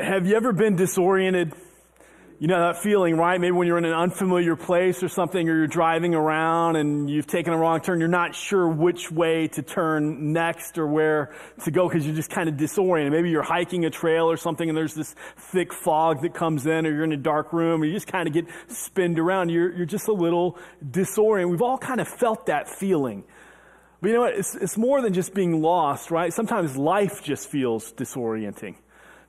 Have 0.00 0.26
you 0.26 0.34
ever 0.34 0.54
been 0.54 0.76
disoriented? 0.76 1.52
You 2.38 2.48
know 2.48 2.58
that 2.58 2.82
feeling, 2.82 3.18
right? 3.18 3.38
Maybe 3.38 3.50
when 3.50 3.66
you're 3.66 3.76
in 3.76 3.84
an 3.84 3.92
unfamiliar 3.92 4.56
place 4.56 5.02
or 5.02 5.08
something, 5.08 5.46
or 5.46 5.54
you're 5.54 5.66
driving 5.66 6.14
around 6.14 6.76
and 6.76 7.10
you've 7.10 7.26
taken 7.26 7.52
a 7.52 7.58
wrong 7.58 7.82
turn, 7.82 8.00
you're 8.00 8.08
not 8.08 8.34
sure 8.34 8.66
which 8.66 9.12
way 9.12 9.48
to 9.48 9.62
turn 9.62 10.32
next 10.32 10.78
or 10.78 10.86
where 10.86 11.34
to 11.64 11.70
go 11.70 11.86
because 11.86 12.06
you're 12.06 12.14
just 12.14 12.30
kind 12.30 12.48
of 12.48 12.56
disoriented. 12.56 13.12
Maybe 13.12 13.28
you're 13.28 13.42
hiking 13.42 13.84
a 13.84 13.90
trail 13.90 14.30
or 14.30 14.38
something 14.38 14.70
and 14.70 14.78
there's 14.78 14.94
this 14.94 15.14
thick 15.36 15.74
fog 15.74 16.22
that 16.22 16.32
comes 16.32 16.64
in, 16.64 16.86
or 16.86 16.90
you're 16.90 17.04
in 17.04 17.12
a 17.12 17.18
dark 17.18 17.52
room, 17.52 17.82
or 17.82 17.84
you 17.84 17.92
just 17.92 18.06
kind 18.06 18.26
of 18.26 18.32
get 18.32 18.46
spinned 18.68 19.18
around. 19.18 19.50
You're, 19.50 19.70
you're 19.76 19.84
just 19.84 20.08
a 20.08 20.14
little 20.14 20.58
disoriented. 20.90 21.50
We've 21.50 21.62
all 21.62 21.76
kind 21.76 22.00
of 22.00 22.08
felt 22.08 22.46
that 22.46 22.70
feeling. 22.70 23.24
But 24.00 24.08
you 24.08 24.14
know 24.14 24.22
what? 24.22 24.34
It's, 24.34 24.54
it's 24.54 24.78
more 24.78 25.02
than 25.02 25.12
just 25.12 25.34
being 25.34 25.60
lost, 25.60 26.10
right? 26.10 26.32
Sometimes 26.32 26.74
life 26.74 27.22
just 27.22 27.50
feels 27.50 27.92
disorienting 27.92 28.76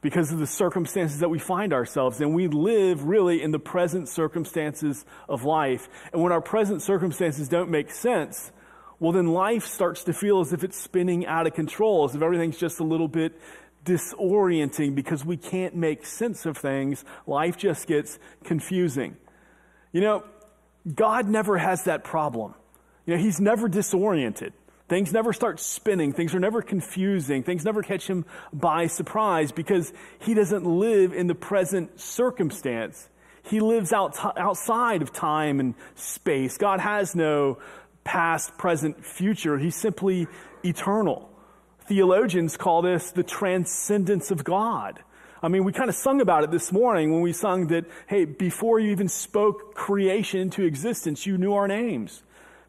because 0.01 0.31
of 0.31 0.39
the 0.39 0.47
circumstances 0.47 1.19
that 1.19 1.29
we 1.29 1.39
find 1.39 1.73
ourselves 1.73 2.19
in. 2.19 2.33
We 2.33 2.47
live 2.47 3.03
really 3.03 3.41
in 3.41 3.51
the 3.51 3.59
present 3.59 4.09
circumstances 4.09 5.05
of 5.29 5.43
life. 5.43 5.87
And 6.11 6.21
when 6.21 6.31
our 6.31 6.41
present 6.41 6.81
circumstances 6.81 7.47
don't 7.47 7.69
make 7.69 7.91
sense, 7.91 8.51
well, 8.99 9.11
then 9.11 9.27
life 9.27 9.65
starts 9.65 10.03
to 10.05 10.13
feel 10.13 10.41
as 10.41 10.53
if 10.53 10.63
it's 10.63 10.77
spinning 10.77 11.25
out 11.25 11.47
of 11.47 11.53
control, 11.53 12.05
as 12.05 12.15
if 12.15 12.21
everything's 12.21 12.57
just 12.57 12.79
a 12.79 12.83
little 12.83 13.07
bit 13.07 13.39
disorienting 13.85 14.93
because 14.93 15.25
we 15.25 15.37
can't 15.37 15.75
make 15.75 16.05
sense 16.05 16.45
of 16.45 16.57
things. 16.57 17.03
Life 17.25 17.57
just 17.57 17.87
gets 17.87 18.19
confusing. 18.43 19.17
You 19.91 20.01
know, 20.01 20.23
God 20.93 21.27
never 21.27 21.57
has 21.57 21.83
that 21.85 22.03
problem. 22.03 22.53
You 23.05 23.15
know, 23.15 23.21
He's 23.21 23.39
never 23.39 23.67
disoriented. 23.67 24.53
Things 24.91 25.13
never 25.13 25.31
start 25.31 25.61
spinning. 25.61 26.11
Things 26.11 26.35
are 26.35 26.39
never 26.41 26.61
confusing. 26.61 27.43
Things 27.43 27.63
never 27.63 27.81
catch 27.81 28.09
him 28.09 28.25
by 28.51 28.87
surprise 28.87 29.53
because 29.53 29.93
he 30.19 30.33
doesn't 30.33 30.65
live 30.65 31.13
in 31.13 31.27
the 31.27 31.33
present 31.33 31.97
circumstance. 31.97 33.07
He 33.43 33.61
lives 33.61 33.93
out, 33.93 34.17
outside 34.37 35.01
of 35.01 35.13
time 35.13 35.61
and 35.61 35.75
space. 35.95 36.57
God 36.57 36.81
has 36.81 37.15
no 37.15 37.59
past, 38.03 38.57
present, 38.57 39.05
future. 39.05 39.57
He's 39.57 39.77
simply 39.77 40.27
eternal. 40.61 41.29
Theologians 41.87 42.57
call 42.57 42.81
this 42.81 43.11
the 43.11 43.23
transcendence 43.23 44.29
of 44.29 44.43
God. 44.43 44.99
I 45.41 45.47
mean, 45.47 45.63
we 45.63 45.71
kind 45.71 45.87
of 45.87 45.95
sung 45.95 46.19
about 46.19 46.43
it 46.43 46.51
this 46.51 46.69
morning 46.73 47.13
when 47.13 47.21
we 47.21 47.31
sung 47.31 47.67
that, 47.67 47.85
hey, 48.07 48.25
before 48.25 48.77
you 48.77 48.91
even 48.91 49.07
spoke 49.07 49.73
creation 49.73 50.41
into 50.41 50.65
existence, 50.65 51.25
you 51.25 51.37
knew 51.37 51.53
our 51.53 51.69
names. 51.69 52.23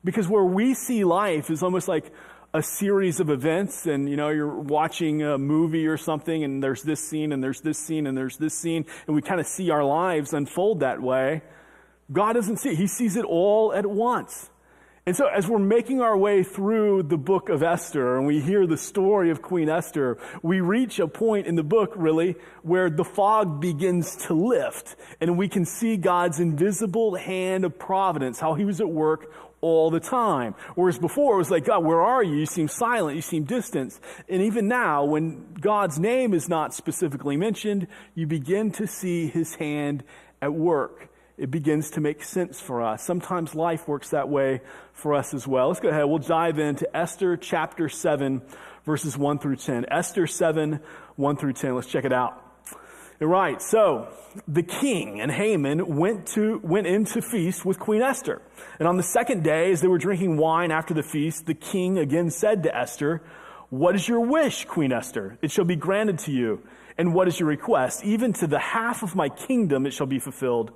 Because 0.05 0.29
where 0.29 0.45
we 0.45 0.75
see 0.75 1.05
life 1.05 1.51
is 1.51 1.63
almost 1.63 1.89
like 1.89 2.13
a 2.55 2.63
series 2.63 3.19
of 3.19 3.31
events 3.31 3.87
and 3.87 4.09
you 4.11 4.17
know 4.17 4.29
you're 4.29 4.59
watching 4.59 5.23
a 5.23 5.39
movie 5.39 5.87
or 5.87 5.97
something 5.97 6.45
and 6.45 6.63
there's 6.63 6.83
this 6.83 7.01
scene 7.01 7.33
and 7.33 7.43
there's 7.43 7.63
this 7.63 7.79
scene 7.79 8.07
and 8.07 8.17
there's 8.17 8.37
this 8.37 8.53
scene 8.53 8.85
and 9.07 9.17
we 9.17 9.23
kind 9.23 9.41
of 9.41 9.47
see 9.47 9.71
our 9.71 9.85
lives 9.85 10.35
unfold 10.35 10.81
that 10.81 11.01
way 11.01 11.41
god 12.13 12.35
doesn't 12.35 12.59
see 12.59 12.71
it. 12.71 12.77
he 12.77 12.87
sees 12.87 13.17
it 13.17 13.25
all 13.25 13.73
at 13.73 13.87
once 13.87 14.51
and 15.07 15.17
so 15.17 15.27
as 15.27 15.49
we're 15.49 15.59
making 15.59 16.01
our 16.03 16.17
way 16.17 16.45
through 16.45 17.03
the 17.05 17.17
book 17.17 17.49
of 17.49 17.63
esther 17.63 18.19
and 18.19 18.27
we 18.27 18.39
hear 18.39 18.67
the 18.67 18.77
story 18.77 19.31
of 19.31 19.41
queen 19.41 19.71
esther 19.71 20.19
we 20.43 20.61
reach 20.61 20.99
a 20.99 21.09
point 21.09 21.47
in 21.47 21.55
the 21.55 21.63
book 21.63 21.95
really 21.97 22.37
where 22.61 22.91
the 22.91 23.05
fog 23.05 23.63
begins 23.63 24.15
to 24.15 24.35
lift 24.35 24.95
and 25.23 25.39
we 25.39 25.49
can 25.49 25.65
see 25.65 25.97
god's 25.97 26.39
invisible 26.39 27.15
hand 27.15 27.65
of 27.65 27.79
providence 27.79 28.39
how 28.39 28.53
he 28.53 28.67
was 28.67 28.79
at 28.79 28.91
work 28.91 29.33
all 29.63 29.91
the 29.91 30.01
time. 30.01 30.55
Whereas 30.75 30.99
before 30.99 31.35
it 31.35 31.39
was 31.39 31.51
like, 31.51 31.65
God, 31.65 31.85
where 31.85 32.03
are 32.03 32.23
you? 32.23 32.37
You 32.37 32.47
seem 32.47 32.69
silent. 32.69 33.17
You 33.17 33.23
seem 33.23 33.45
distant. 33.45 33.99
And 34.29 34.43
even 34.43 34.69
now, 34.69 35.05
when 35.05 35.55
God's 35.55 35.99
name 35.99 36.35
is 36.35 36.49
not 36.49 36.75
specifically 36.75 37.39
mentioned, 37.39 37.87
you 38.15 38.27
begin 38.27 38.73
to 38.73 38.87
see 38.87 39.29
his 39.29 39.55
hand 39.55 40.05
at 40.43 40.53
work. 40.53 41.09
It 41.39 41.51
begins 41.51 41.93
to 41.93 42.01
make 42.01 42.23
sense 42.23 42.61
for 42.61 42.83
us. 42.83 43.03
Sometimes 43.03 43.55
life 43.55 43.89
works 43.89 44.11
that 44.11 44.29
way 44.29 44.61
for 44.93 45.15
us 45.15 45.33
as 45.33 45.47
well. 45.47 45.69
Let's 45.69 45.81
go 45.81 45.89
ahead. 45.89 46.05
We'll 46.05 46.19
dive 46.19 46.59
into 46.59 46.95
Esther 46.95 47.37
chapter 47.37 47.89
7, 47.89 48.43
verses 48.85 49.17
1 49.17 49.39
through 49.39 49.57
10. 49.57 49.87
Esther 49.91 50.27
7, 50.27 50.81
1 51.17 51.37
through 51.37 51.55
10. 51.55 51.75
Let's 51.75 51.87
check 51.87 52.05
it 52.05 52.13
out. 52.13 52.52
Right. 53.27 53.63
So 53.63 54.09
the 54.49 54.63
king 54.63 55.21
and 55.21 55.31
Haman 55.31 55.97
went 55.97 56.27
to, 56.29 56.61
went 56.65 56.87
in 56.87 57.05
to 57.07 57.23
feast 57.23 57.65
with 57.65 57.79
Queen 57.79 58.03
Esther. 58.03 58.43
And 58.79 58.89
on 58.89 58.97
the 58.97 59.03
second 59.03 59.45
day, 59.45 59.71
as 59.71 59.81
they 59.81 59.89
were 59.89 59.99
drinking 59.99 60.37
wine 60.37 60.71
after 60.71 60.93
the 60.93 61.03
feast, 61.03 61.47
the 61.47 61.55
king 61.55 61.99
again 61.99 62.31
said 62.31 62.65
to 62.65 62.77
Esther, 62.77 63.23
what 63.71 63.95
is 63.95 64.07
your 64.07 64.21
wish, 64.21 64.65
Queen 64.67 64.93
Esther? 64.93 65.39
It 65.41 65.51
shall 65.51 65.65
be 65.65 65.77
granted 65.77 66.19
to 66.21 66.33
you. 66.33 66.63
And 66.99 67.15
what 67.15 67.27
is 67.29 67.41
your 67.41 67.49
request? 67.49 68.05
Even 68.05 68.33
to 68.35 68.47
the 68.47 68.59
half 68.59 69.03
of 69.03 69.15
my 69.15 69.29
kingdom 69.31 69.87
it 69.87 69.93
shall 69.93 70.07
be 70.07 70.19
fulfilled. 70.19 70.73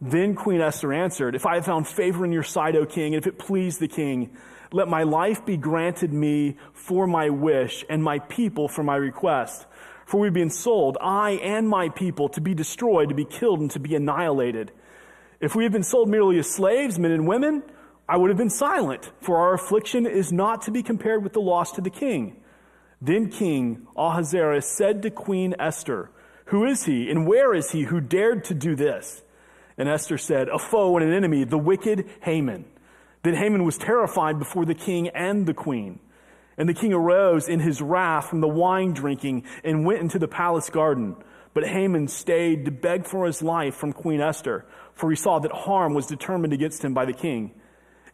Then 0.00 0.34
Queen 0.34 0.60
Esther 0.60 0.92
answered, 0.92 1.34
If 1.34 1.46
I 1.46 1.54
have 1.54 1.64
found 1.64 1.88
favor 1.88 2.24
in 2.24 2.32
your 2.32 2.42
sight, 2.42 2.76
O 2.76 2.84
king, 2.84 3.14
and 3.14 3.22
if 3.24 3.26
it 3.26 3.38
please 3.38 3.78
the 3.78 3.88
king, 3.88 4.36
let 4.72 4.88
my 4.88 5.04
life 5.04 5.46
be 5.46 5.56
granted 5.56 6.12
me 6.12 6.58
for 6.72 7.06
my 7.06 7.30
wish, 7.30 7.84
and 7.88 8.02
my 8.02 8.18
people 8.18 8.68
for 8.68 8.82
my 8.82 8.96
request. 8.96 9.64
For 10.06 10.20
we've 10.20 10.32
been 10.32 10.50
sold, 10.50 10.98
I 11.00 11.32
and 11.32 11.68
my 11.68 11.88
people, 11.88 12.28
to 12.30 12.40
be 12.40 12.54
destroyed, 12.54 13.08
to 13.08 13.14
be 13.14 13.24
killed, 13.24 13.60
and 13.60 13.70
to 13.70 13.78
be 13.78 13.94
annihilated. 13.94 14.72
If 15.40 15.54
we 15.54 15.64
had 15.64 15.72
been 15.72 15.82
sold 15.82 16.08
merely 16.08 16.38
as 16.38 16.50
slaves, 16.50 16.98
men 16.98 17.10
and 17.10 17.26
women, 17.26 17.62
I 18.08 18.18
would 18.18 18.30
have 18.30 18.36
been 18.36 18.50
silent, 18.50 19.10
for 19.20 19.38
our 19.38 19.54
affliction 19.54 20.06
is 20.06 20.32
not 20.32 20.62
to 20.62 20.70
be 20.70 20.82
compared 20.82 21.22
with 21.22 21.32
the 21.32 21.40
loss 21.40 21.72
to 21.72 21.80
the 21.80 21.90
king. 21.90 22.36
Then 23.00 23.30
King 23.30 23.86
Ahasuerus 23.96 24.66
said 24.66 25.02
to 25.02 25.10
Queen 25.10 25.54
Esther, 25.58 26.10
Who 26.46 26.64
is 26.64 26.84
he, 26.84 27.10
and 27.10 27.26
where 27.26 27.54
is 27.54 27.70
he 27.70 27.84
who 27.84 28.00
dared 28.00 28.44
to 28.44 28.54
do 28.54 28.74
this? 28.74 29.22
And 29.76 29.88
Esther 29.88 30.18
said, 30.18 30.48
A 30.48 30.58
foe 30.58 30.96
and 30.96 31.06
an 31.06 31.14
enemy, 31.14 31.44
the 31.44 31.58
wicked 31.58 32.08
Haman. 32.22 32.66
Then 33.22 33.34
Haman 33.34 33.64
was 33.64 33.78
terrified 33.78 34.38
before 34.38 34.66
the 34.66 34.74
king 34.74 35.08
and 35.08 35.46
the 35.46 35.54
queen. 35.54 35.98
And 36.56 36.68
the 36.68 36.74
king 36.74 36.92
arose 36.92 37.48
in 37.48 37.60
his 37.60 37.82
wrath 37.82 38.28
from 38.28 38.40
the 38.40 38.48
wine 38.48 38.92
drinking 38.92 39.44
and 39.64 39.84
went 39.84 40.00
into 40.00 40.18
the 40.18 40.28
palace 40.28 40.70
garden. 40.70 41.16
But 41.52 41.66
Haman 41.66 42.08
stayed 42.08 42.64
to 42.64 42.70
beg 42.70 43.06
for 43.06 43.26
his 43.26 43.42
life 43.42 43.74
from 43.74 43.92
Queen 43.92 44.20
Esther, 44.20 44.64
for 44.94 45.10
he 45.10 45.16
saw 45.16 45.38
that 45.38 45.52
harm 45.52 45.94
was 45.94 46.06
determined 46.06 46.52
against 46.52 46.84
him 46.84 46.94
by 46.94 47.04
the 47.04 47.12
king. 47.12 47.52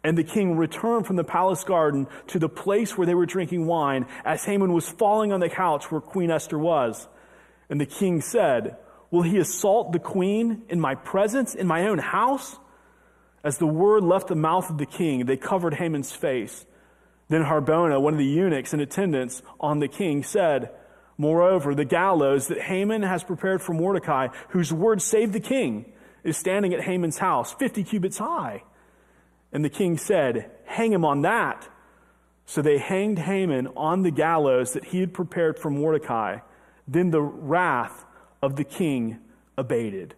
And 0.02 0.16
the 0.16 0.24
king 0.24 0.56
returned 0.56 1.06
from 1.06 1.16
the 1.16 1.24
palace 1.24 1.64
garden 1.64 2.06
to 2.28 2.38
the 2.38 2.48
place 2.48 2.96
where 2.96 3.06
they 3.06 3.14
were 3.14 3.26
drinking 3.26 3.66
wine, 3.66 4.06
as 4.24 4.44
Haman 4.44 4.72
was 4.72 4.88
falling 4.88 5.32
on 5.32 5.40
the 5.40 5.50
couch 5.50 5.90
where 5.90 6.00
Queen 6.00 6.30
Esther 6.30 6.58
was. 6.58 7.06
And 7.68 7.80
the 7.80 7.86
king 7.86 8.20
said, 8.20 8.76
Will 9.10 9.22
he 9.22 9.38
assault 9.38 9.92
the 9.92 9.98
queen 9.98 10.62
in 10.68 10.80
my 10.80 10.94
presence, 10.94 11.54
in 11.54 11.66
my 11.66 11.88
own 11.88 11.98
house? 11.98 12.58
As 13.42 13.58
the 13.58 13.66
word 13.66 14.04
left 14.04 14.28
the 14.28 14.36
mouth 14.36 14.70
of 14.70 14.78
the 14.78 14.86
king, 14.86 15.26
they 15.26 15.36
covered 15.36 15.74
Haman's 15.74 16.12
face. 16.12 16.64
Then 17.30 17.44
Harbona, 17.44 18.00
one 18.02 18.12
of 18.12 18.18
the 18.18 18.26
eunuchs 18.26 18.74
in 18.74 18.80
attendance 18.80 19.40
on 19.60 19.78
the 19.78 19.88
king, 19.88 20.24
said, 20.24 20.70
Moreover, 21.16 21.76
the 21.76 21.84
gallows 21.84 22.48
that 22.48 22.60
Haman 22.60 23.02
has 23.02 23.22
prepared 23.22 23.62
for 23.62 23.72
Mordecai, 23.72 24.28
whose 24.48 24.72
word 24.72 25.00
saved 25.00 25.32
the 25.32 25.40
king, 25.40 25.92
is 26.24 26.36
standing 26.36 26.74
at 26.74 26.82
Haman's 26.82 27.18
house, 27.18 27.52
50 27.52 27.84
cubits 27.84 28.18
high. 28.18 28.64
And 29.52 29.64
the 29.64 29.70
king 29.70 29.96
said, 29.96 30.50
Hang 30.64 30.92
him 30.92 31.04
on 31.04 31.22
that. 31.22 31.68
So 32.46 32.62
they 32.62 32.78
hanged 32.78 33.20
Haman 33.20 33.68
on 33.76 34.02
the 34.02 34.10
gallows 34.10 34.72
that 34.72 34.86
he 34.86 34.98
had 34.98 35.14
prepared 35.14 35.56
for 35.56 35.70
Mordecai. 35.70 36.38
Then 36.88 37.12
the 37.12 37.22
wrath 37.22 38.04
of 38.42 38.56
the 38.56 38.64
king 38.64 39.18
abated. 39.56 40.16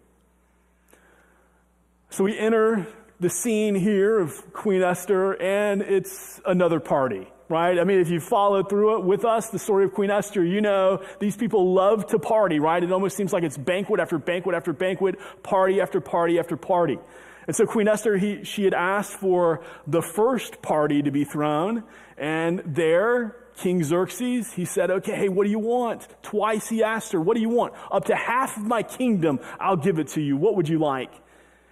So 2.09 2.23
we 2.23 2.37
enter 2.39 2.87
the 3.23 3.29
scene 3.29 3.73
here 3.73 4.19
of 4.19 4.51
Queen 4.51 4.81
Esther, 4.81 5.41
and 5.41 5.81
it's 5.81 6.41
another 6.45 6.81
party, 6.81 7.25
right? 7.47 7.79
I 7.79 7.85
mean, 7.85 8.01
if 8.01 8.09
you 8.09 8.19
follow 8.19 8.63
through 8.63 8.97
it 8.97 9.05
with 9.05 9.23
us, 9.23 9.49
the 9.49 9.59
story 9.59 9.85
of 9.85 9.93
Queen 9.93 10.11
Esther, 10.11 10.43
you 10.43 10.59
know 10.59 11.01
these 11.19 11.37
people 11.37 11.73
love 11.73 12.05
to 12.07 12.19
party, 12.19 12.59
right? 12.59 12.83
It 12.83 12.91
almost 12.91 13.15
seems 13.15 13.31
like 13.31 13.43
it's 13.43 13.57
banquet 13.57 14.01
after 14.01 14.17
banquet 14.17 14.55
after 14.55 14.73
banquet, 14.73 15.15
party 15.41 15.79
after 15.79 16.01
party 16.01 16.37
after 16.37 16.57
party. 16.57 16.99
And 17.47 17.55
so 17.55 17.65
Queen 17.65 17.87
Esther, 17.87 18.17
he, 18.17 18.43
she 18.43 18.65
had 18.65 18.73
asked 18.73 19.13
for 19.13 19.63
the 19.87 20.01
first 20.01 20.61
party 20.61 21.01
to 21.01 21.11
be 21.11 21.23
thrown, 21.23 21.85
and 22.17 22.61
there, 22.65 23.37
King 23.55 23.85
Xerxes, 23.85 24.51
he 24.51 24.65
said, 24.65 24.91
okay, 24.91 25.15
hey, 25.15 25.29
what 25.29 25.45
do 25.45 25.49
you 25.49 25.59
want? 25.59 26.09
Twice 26.23 26.67
he 26.67 26.83
asked 26.83 27.13
her, 27.13 27.21
what 27.21 27.35
do 27.35 27.41
you 27.41 27.49
want? 27.49 27.73
Up 27.89 28.03
to 28.05 28.15
half 28.17 28.57
of 28.57 28.63
my 28.63 28.83
kingdom, 28.83 29.39
I'll 29.61 29.77
give 29.77 29.97
it 29.97 30.09
to 30.09 30.21
you. 30.21 30.35
What 30.35 30.57
would 30.57 30.67
you 30.67 30.79
like? 30.79 31.11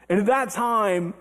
And 0.08 0.18
at 0.18 0.26
that 0.28 0.52
time, 0.52 1.14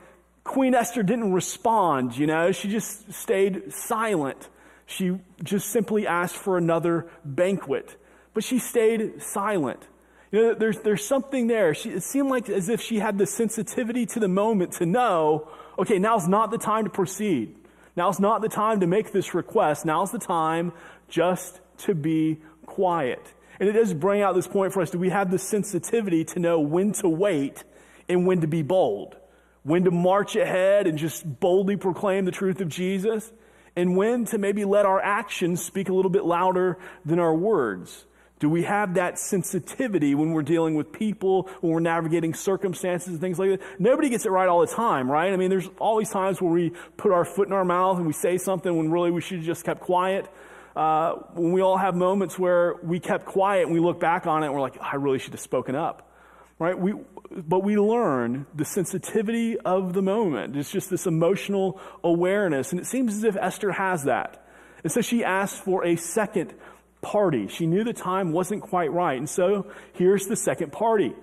Queen 0.44 0.74
Esther 0.74 1.02
didn't 1.02 1.32
respond, 1.32 2.16
you 2.16 2.26
know, 2.26 2.52
she 2.52 2.68
just 2.68 3.12
stayed 3.12 3.72
silent. 3.72 4.48
She 4.86 5.18
just 5.44 5.68
simply 5.68 6.06
asked 6.06 6.34
for 6.34 6.58
another 6.58 7.06
banquet, 7.24 7.96
but 8.34 8.42
she 8.42 8.58
stayed 8.58 9.22
silent. 9.22 9.86
You 10.32 10.42
know, 10.42 10.54
there's, 10.54 10.78
there's 10.80 11.04
something 11.04 11.46
there. 11.46 11.74
She, 11.74 11.90
it 11.90 12.02
seemed 12.02 12.30
like 12.30 12.48
as 12.48 12.68
if 12.68 12.80
she 12.80 12.98
had 12.98 13.18
the 13.18 13.26
sensitivity 13.26 14.06
to 14.06 14.20
the 14.20 14.28
moment 14.28 14.72
to 14.74 14.86
know, 14.86 15.48
okay, 15.78 15.98
now's 15.98 16.28
not 16.28 16.50
the 16.50 16.58
time 16.58 16.84
to 16.84 16.90
proceed. 16.90 17.54
Now's 17.96 18.20
not 18.20 18.40
the 18.40 18.48
time 18.48 18.80
to 18.80 18.86
make 18.86 19.12
this 19.12 19.34
request. 19.34 19.84
Now's 19.84 20.12
the 20.12 20.18
time 20.18 20.72
just 21.08 21.60
to 21.78 21.94
be 21.94 22.40
quiet. 22.66 23.34
And 23.58 23.68
it 23.68 23.72
does 23.72 23.92
bring 23.92 24.22
out 24.22 24.34
this 24.34 24.46
point 24.46 24.72
for 24.72 24.80
us. 24.80 24.90
Do 24.90 24.98
we 24.98 25.10
have 25.10 25.30
the 25.30 25.38
sensitivity 25.38 26.24
to 26.26 26.38
know 26.38 26.60
when 26.60 26.92
to 26.94 27.08
wait 27.08 27.64
and 28.08 28.26
when 28.26 28.40
to 28.40 28.46
be 28.46 28.62
bold? 28.62 29.16
When 29.62 29.84
to 29.84 29.90
march 29.90 30.36
ahead 30.36 30.86
and 30.86 30.98
just 30.98 31.40
boldly 31.40 31.76
proclaim 31.76 32.24
the 32.24 32.30
truth 32.30 32.60
of 32.60 32.68
Jesus? 32.68 33.30
And 33.76 33.96
when 33.96 34.24
to 34.26 34.38
maybe 34.38 34.64
let 34.64 34.86
our 34.86 35.00
actions 35.00 35.62
speak 35.62 35.88
a 35.88 35.94
little 35.94 36.10
bit 36.10 36.24
louder 36.24 36.78
than 37.04 37.18
our 37.18 37.34
words? 37.34 38.06
Do 38.40 38.48
we 38.48 38.62
have 38.62 38.94
that 38.94 39.18
sensitivity 39.18 40.14
when 40.14 40.32
we're 40.32 40.42
dealing 40.42 40.74
with 40.74 40.92
people, 40.92 41.48
when 41.60 41.74
we're 41.74 41.80
navigating 41.80 42.32
circumstances 42.32 43.08
and 43.08 43.20
things 43.20 43.38
like 43.38 43.50
that? 43.50 43.60
Nobody 43.78 44.08
gets 44.08 44.24
it 44.24 44.30
right 44.30 44.48
all 44.48 44.60
the 44.60 44.66
time, 44.66 45.10
right? 45.10 45.30
I 45.30 45.36
mean, 45.36 45.50
there's 45.50 45.68
always 45.78 46.08
times 46.08 46.40
where 46.40 46.50
we 46.50 46.72
put 46.96 47.12
our 47.12 47.26
foot 47.26 47.48
in 47.48 47.52
our 47.52 47.66
mouth 47.66 47.98
and 47.98 48.06
we 48.06 48.14
say 48.14 48.38
something 48.38 48.74
when 48.74 48.90
really 48.90 49.10
we 49.10 49.20
should 49.20 49.38
have 49.38 49.46
just 49.46 49.64
kept 49.64 49.82
quiet. 49.82 50.26
Uh, 50.74 51.16
when 51.34 51.52
we 51.52 51.60
all 51.60 51.76
have 51.76 51.94
moments 51.94 52.38
where 52.38 52.76
we 52.82 52.98
kept 52.98 53.26
quiet 53.26 53.64
and 53.64 53.74
we 53.74 53.80
look 53.80 54.00
back 54.00 54.26
on 54.26 54.42
it 54.42 54.46
and 54.46 54.54
we're 54.54 54.62
like, 54.62 54.80
I 54.80 54.96
really 54.96 55.18
should 55.18 55.34
have 55.34 55.40
spoken 55.40 55.74
up, 55.74 56.10
right? 56.58 56.78
We, 56.78 56.94
but 57.30 57.62
we 57.62 57.76
learn 57.76 58.46
the 58.54 58.64
sensitivity 58.64 59.58
of 59.58 59.92
the 59.92 60.02
moment. 60.02 60.56
It's 60.56 60.70
just 60.70 60.90
this 60.90 61.06
emotional 61.06 61.80
awareness. 62.02 62.72
And 62.72 62.80
it 62.80 62.86
seems 62.86 63.14
as 63.14 63.24
if 63.24 63.36
Esther 63.36 63.72
has 63.72 64.04
that. 64.04 64.46
And 64.82 64.90
so 64.90 65.00
she 65.00 65.24
asks 65.24 65.58
for 65.58 65.84
a 65.84 65.96
second 65.96 66.54
party. 67.02 67.48
She 67.48 67.66
knew 67.66 67.84
the 67.84 67.92
time 67.92 68.32
wasn't 68.32 68.62
quite 68.62 68.92
right. 68.92 69.16
And 69.16 69.28
so 69.28 69.70
here's 69.94 70.26
the 70.26 70.36
second 70.36 70.72
party. 70.72 71.14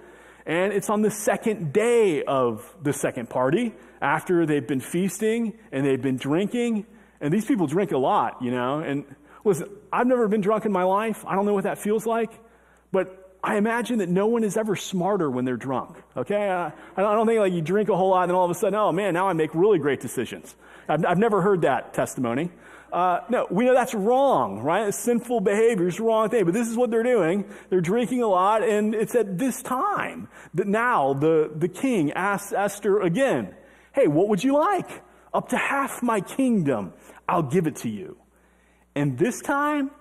And 0.45 0.71
it's 0.71 0.89
on 0.89 1.01
the 1.01 1.11
second 1.11 1.73
day 1.73 2.23
of 2.23 2.73
the 2.81 2.93
second 2.93 3.29
party 3.29 3.73
after 4.01 4.45
they've 4.45 4.65
been 4.65 4.79
feasting 4.79 5.57
and 5.73 5.85
they've 5.85 6.01
been 6.01 6.17
drinking. 6.17 6.85
And 7.19 7.33
these 7.33 7.45
people 7.45 7.67
drink 7.67 7.91
a 7.91 7.97
lot, 7.97 8.41
you 8.41 8.51
know. 8.51 8.79
And 8.79 9.03
listen, 9.43 9.67
I've 9.91 10.07
never 10.07 10.29
been 10.29 10.41
drunk 10.41 10.65
in 10.65 10.71
my 10.71 10.83
life. 10.83 11.25
I 11.27 11.35
don't 11.35 11.45
know 11.45 11.53
what 11.53 11.65
that 11.65 11.79
feels 11.79 12.05
like. 12.05 12.31
But 12.93 13.26
I 13.43 13.57
imagine 13.57 13.99
that 13.99 14.09
no 14.09 14.27
one 14.27 14.43
is 14.43 14.57
ever 14.57 14.75
smarter 14.75 15.29
when 15.29 15.45
they're 15.45 15.57
drunk. 15.57 15.97
Okay? 16.15 16.49
I, 16.49 16.71
I 16.95 17.01
don't 17.01 17.27
think 17.27 17.39
like 17.39 17.53
you 17.53 17.61
drink 17.61 17.89
a 17.89 17.95
whole 17.95 18.09
lot 18.09 18.23
and 18.23 18.31
then 18.31 18.35
all 18.35 18.45
of 18.45 18.51
a 18.51 18.55
sudden, 18.55 18.75
oh 18.75 18.91
man, 18.91 19.13
now 19.13 19.27
I 19.27 19.33
make 19.33 19.53
really 19.53 19.79
great 19.79 20.01
decisions. 20.01 20.55
I've, 20.89 21.05
I've 21.05 21.17
never 21.17 21.41
heard 21.41 21.61
that 21.61 21.93
testimony. 21.93 22.51
Uh, 22.91 23.19
no, 23.29 23.47
we 23.51 23.65
know 23.65 23.73
that's 23.73 23.93
wrong, 23.93 24.59
right? 24.61 24.93
Sinful 24.93 25.41
behavior 25.41 25.87
is 25.87 25.97
the 25.97 26.03
wrong 26.03 26.29
thing. 26.29 26.45
But 26.45 26.53
this 26.53 26.67
is 26.67 26.77
what 26.77 26.89
they're 26.89 27.03
doing. 27.03 27.45
They're 27.69 27.81
drinking 27.81 28.23
a 28.23 28.27
lot, 28.27 28.63
and 28.63 28.95
it's 28.95 29.13
at 29.13 29.37
this 29.37 29.61
time 29.61 30.29
that 30.53 30.67
now 30.67 31.13
the, 31.13 31.51
the 31.53 31.67
king 31.67 32.13
asks 32.13 32.53
Esther 32.53 33.01
again, 33.01 33.53
Hey, 33.93 34.07
what 34.07 34.29
would 34.29 34.43
you 34.43 34.53
like? 34.53 34.89
Up 35.33 35.49
to 35.49 35.57
half 35.57 36.01
my 36.01 36.21
kingdom, 36.21 36.93
I'll 37.27 37.43
give 37.43 37.67
it 37.67 37.77
to 37.77 37.89
you. 37.89 38.17
And 38.95 39.17
this 39.17 39.41
time, 39.41 39.91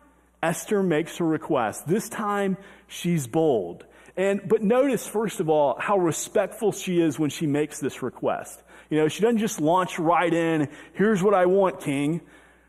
Esther 0.43 0.83
makes 0.83 1.17
her 1.17 1.25
request. 1.25 1.87
This 1.89 2.09
time, 2.09 2.57
she's 2.87 3.27
bold. 3.27 3.85
And, 4.17 4.41
but 4.49 4.63
notice, 4.63 5.07
first 5.07 5.41
of 5.41 5.51
all, 5.51 5.77
how 5.79 5.99
respectful 5.99 6.73
she 6.73 7.01
is 7.01 7.19
when 7.19 7.31
she 7.31 7.47
makes 7.47 7.81
this 7.81 8.03
request. 8.03 8.63
You 8.89 8.99
know, 8.99 9.09
she 9.09 9.21
doesn't 9.23 9.39
just 9.39 9.61
launch 9.61 9.99
right 9.99 10.33
in, 10.33 10.69
here's 10.95 11.23
what 11.23 11.35
I 11.35 11.47
want, 11.47 11.81
king. 11.81 12.23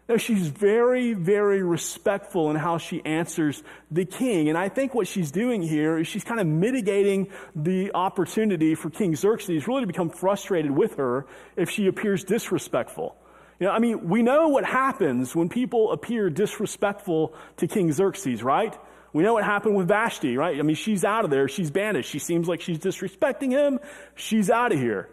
No, 0.10 0.16
she's 0.16 0.48
very, 0.48 1.14
very 1.14 1.62
respectful 1.62 2.50
in 2.50 2.56
how 2.56 2.78
she 2.78 3.04
answers 3.04 3.62
the 3.92 4.06
king. 4.06 4.48
And 4.48 4.58
I 4.58 4.70
think 4.70 4.94
what 4.94 5.06
she's 5.08 5.32
doing 5.32 5.62
here 5.62 5.98
is 5.98 6.08
she's 6.08 6.24
kind 6.24 6.40
of 6.40 6.48
mitigating 6.48 7.28
the 7.56 7.92
opportunity 7.94 8.74
for 8.74 8.90
King 8.90 9.18
Xerxes 9.18 9.68
really 9.68 9.82
to 9.82 9.88
become 9.88 10.10
frustrated 10.10 10.72
with 10.72 10.96
her 10.96 11.28
if 11.58 11.70
she 11.70 11.88
appears 11.88 12.24
disrespectful. 12.24 13.18
You 13.60 13.68
know, 13.68 13.74
I 13.74 13.80
mean, 13.80 14.08
we 14.08 14.22
know 14.22 14.48
what 14.48 14.64
happens 14.64 15.36
when 15.36 15.50
people 15.50 15.92
appear 15.92 16.30
disrespectful 16.30 17.34
to 17.58 17.68
King 17.68 17.92
Xerxes, 17.92 18.44
right? 18.44 18.78
We 19.14 19.24
know 19.24 19.34
what 19.34 19.44
happened 19.44 19.76
with 19.76 19.88
Vashti, 19.88 20.38
right? 20.38 20.60
I 20.60 20.62
mean, 20.62 20.76
she's 20.76 21.04
out 21.04 21.26
of 21.26 21.32
there. 21.32 21.48
She's 21.48 21.72
banished. 21.72 22.10
She 22.10 22.20
seems 22.20 22.48
like 22.48 22.62
she's 22.62 22.80
disrespecting 22.80 23.52
him. 23.52 23.80
She's 24.16 24.50
out 24.50 24.72
of 24.72 24.80
here. 24.80 25.10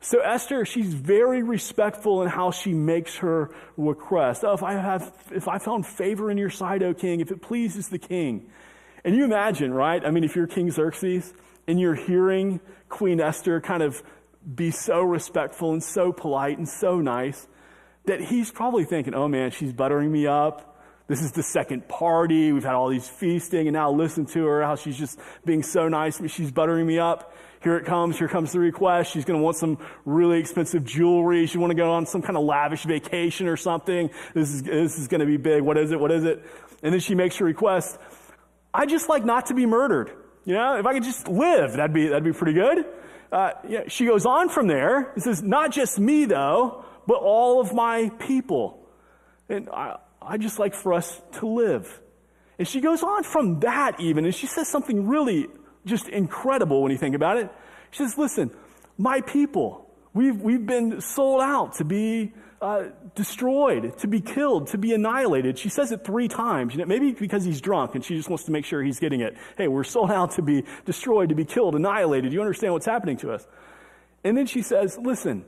So 0.00 0.20
Esther, 0.20 0.66
she's 0.66 0.92
very 0.92 1.42
respectful 1.42 2.22
in 2.22 2.28
how 2.28 2.50
she 2.50 2.74
makes 2.74 3.16
her 3.16 3.50
request. 3.76 4.44
Oh, 4.44 4.52
if 4.52 4.62
I 4.62 4.74
have, 4.74 5.12
if 5.30 5.48
I 5.48 5.58
found 5.58 5.86
favor 5.86 6.30
in 6.30 6.36
your 6.36 6.50
sight, 6.50 6.82
O 6.82 6.92
king, 6.92 7.20
if 7.20 7.30
it 7.30 7.40
pleases 7.40 7.88
the 7.88 7.98
king. 7.98 8.50
And 9.02 9.16
you 9.16 9.24
imagine, 9.24 9.72
right? 9.72 10.04
I 10.04 10.10
mean, 10.10 10.24
if 10.24 10.36
you're 10.36 10.46
King 10.46 10.70
Xerxes 10.70 11.32
and 11.66 11.80
you're 11.80 11.94
hearing 11.94 12.60
Queen 12.88 13.20
Esther 13.20 13.60
kind 13.60 13.82
of 13.82 14.02
be 14.54 14.70
so 14.70 15.02
respectful 15.02 15.72
and 15.72 15.82
so 15.82 16.12
polite 16.12 16.58
and 16.58 16.68
so 16.68 17.00
nice 17.00 17.46
that 18.04 18.20
he's 18.20 18.50
probably 18.50 18.84
thinking, 18.84 19.14
oh 19.14 19.28
man, 19.28 19.50
she's 19.50 19.72
buttering 19.72 20.12
me 20.12 20.26
up. 20.26 20.73
This 21.06 21.20
is 21.20 21.32
the 21.32 21.42
second 21.42 21.86
party. 21.86 22.52
We've 22.52 22.64
had 22.64 22.74
all 22.74 22.88
these 22.88 23.06
feasting 23.06 23.66
and 23.66 23.74
now 23.74 23.90
listen 23.90 24.24
to 24.26 24.46
her, 24.46 24.62
how 24.62 24.76
she's 24.76 24.96
just 24.96 25.18
being 25.44 25.62
so 25.62 25.88
nice. 25.88 26.20
She's 26.30 26.50
buttering 26.50 26.86
me 26.86 26.98
up. 26.98 27.34
Here 27.62 27.76
it 27.76 27.84
comes. 27.84 28.18
Here 28.18 28.28
comes 28.28 28.52
the 28.52 28.58
request. 28.58 29.12
She's 29.12 29.24
going 29.24 29.38
to 29.38 29.44
want 29.44 29.56
some 29.56 29.78
really 30.04 30.38
expensive 30.38 30.84
jewelry. 30.84 31.46
She 31.46 31.58
want 31.58 31.70
to 31.70 31.74
go 31.74 31.92
on 31.92 32.06
some 32.06 32.22
kind 32.22 32.36
of 32.36 32.44
lavish 32.44 32.84
vacation 32.84 33.48
or 33.48 33.56
something. 33.56 34.10
This 34.34 34.50
is, 34.50 34.62
this 34.62 34.98
is 34.98 35.08
going 35.08 35.20
to 35.20 35.26
be 35.26 35.36
big. 35.36 35.62
What 35.62 35.76
is 35.76 35.90
it? 35.90 36.00
What 36.00 36.10
is 36.10 36.24
it? 36.24 36.44
And 36.82 36.92
then 36.92 37.00
she 37.00 37.14
makes 37.14 37.36
her 37.36 37.44
request. 37.44 37.98
I 38.72 38.86
just 38.86 39.08
like 39.08 39.24
not 39.24 39.46
to 39.46 39.54
be 39.54 39.66
murdered. 39.66 40.10
You 40.44 40.54
know, 40.54 40.76
if 40.76 40.86
I 40.86 40.92
could 40.92 41.04
just 41.04 41.28
live, 41.28 41.72
that'd 41.74 41.94
be, 41.94 42.08
that'd 42.08 42.24
be 42.24 42.32
pretty 42.32 42.52
good. 42.52 42.84
Uh, 43.32 43.52
yeah, 43.66 43.84
she 43.88 44.06
goes 44.06 44.26
on 44.26 44.48
from 44.48 44.66
there. 44.66 45.12
It 45.16 45.22
says, 45.22 45.42
not 45.42 45.72
just 45.72 45.98
me 45.98 46.24
though, 46.26 46.84
but 47.06 47.16
all 47.16 47.60
of 47.60 47.74
my 47.74 48.10
people. 48.18 48.86
And 49.48 49.68
I 50.26 50.36
just 50.38 50.58
like 50.58 50.74
for 50.74 50.92
us 50.92 51.20
to 51.34 51.46
live. 51.46 52.00
And 52.58 52.66
she 52.68 52.80
goes 52.80 53.02
on 53.02 53.24
from 53.24 53.60
that 53.60 54.00
even, 54.00 54.24
and 54.24 54.34
she 54.34 54.46
says 54.46 54.68
something 54.68 55.08
really 55.08 55.48
just 55.84 56.08
incredible 56.08 56.82
when 56.82 56.92
you 56.92 56.98
think 56.98 57.14
about 57.14 57.36
it. 57.38 57.50
She 57.90 57.98
says, 57.98 58.16
listen, 58.16 58.50
my 58.96 59.20
people, 59.20 59.90
we've, 60.12 60.40
we've 60.40 60.64
been 60.64 61.00
sold 61.00 61.42
out 61.42 61.74
to 61.74 61.84
be 61.84 62.32
uh, 62.62 62.84
destroyed, 63.14 63.98
to 63.98 64.06
be 64.06 64.20
killed, 64.20 64.68
to 64.68 64.78
be 64.78 64.94
annihilated. 64.94 65.58
She 65.58 65.68
says 65.68 65.92
it 65.92 66.04
three 66.04 66.28
times. 66.28 66.72
You 66.72 66.80
know, 66.80 66.86
maybe 66.86 67.12
because 67.12 67.44
he's 67.44 67.60
drunk 67.60 67.94
and 67.94 68.04
she 68.04 68.16
just 68.16 68.28
wants 68.28 68.44
to 68.44 68.52
make 68.52 68.64
sure 68.64 68.82
he's 68.82 69.00
getting 69.00 69.20
it. 69.20 69.36
Hey, 69.58 69.68
we're 69.68 69.84
sold 69.84 70.10
out 70.10 70.32
to 70.32 70.42
be 70.42 70.64
destroyed, 70.84 71.28
to 71.28 71.34
be 71.34 71.44
killed, 71.44 71.74
annihilated. 71.74 72.32
You 72.32 72.40
understand 72.40 72.72
what's 72.72 72.86
happening 72.86 73.18
to 73.18 73.32
us? 73.32 73.46
And 74.22 74.36
then 74.38 74.46
she 74.46 74.62
says, 74.62 74.96
listen, 74.96 75.44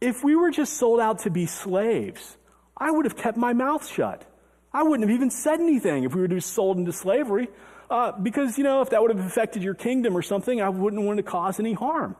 if 0.00 0.22
we 0.22 0.36
were 0.36 0.50
just 0.50 0.74
sold 0.74 1.00
out 1.00 1.20
to 1.20 1.30
be 1.30 1.46
slaves, 1.46 2.36
I 2.76 2.90
would 2.90 3.04
have 3.06 3.16
kept 3.16 3.36
my 3.36 3.52
mouth 3.52 3.86
shut. 3.88 4.24
I 4.72 4.82
wouldn't 4.82 5.08
have 5.08 5.14
even 5.14 5.30
said 5.30 5.60
anything 5.60 6.04
if 6.04 6.14
we 6.14 6.20
were 6.20 6.28
just 6.28 6.52
sold 6.52 6.76
into 6.76 6.92
slavery. 6.92 7.48
Uh, 7.88 8.12
because, 8.12 8.58
you 8.58 8.64
know, 8.64 8.82
if 8.82 8.90
that 8.90 9.00
would 9.00 9.14
have 9.14 9.24
affected 9.24 9.62
your 9.62 9.74
kingdom 9.74 10.16
or 10.16 10.22
something, 10.22 10.60
I 10.60 10.68
wouldn't 10.68 11.02
want 11.02 11.18
to 11.18 11.22
cause 11.22 11.60
any 11.60 11.72
harm. 11.72 12.16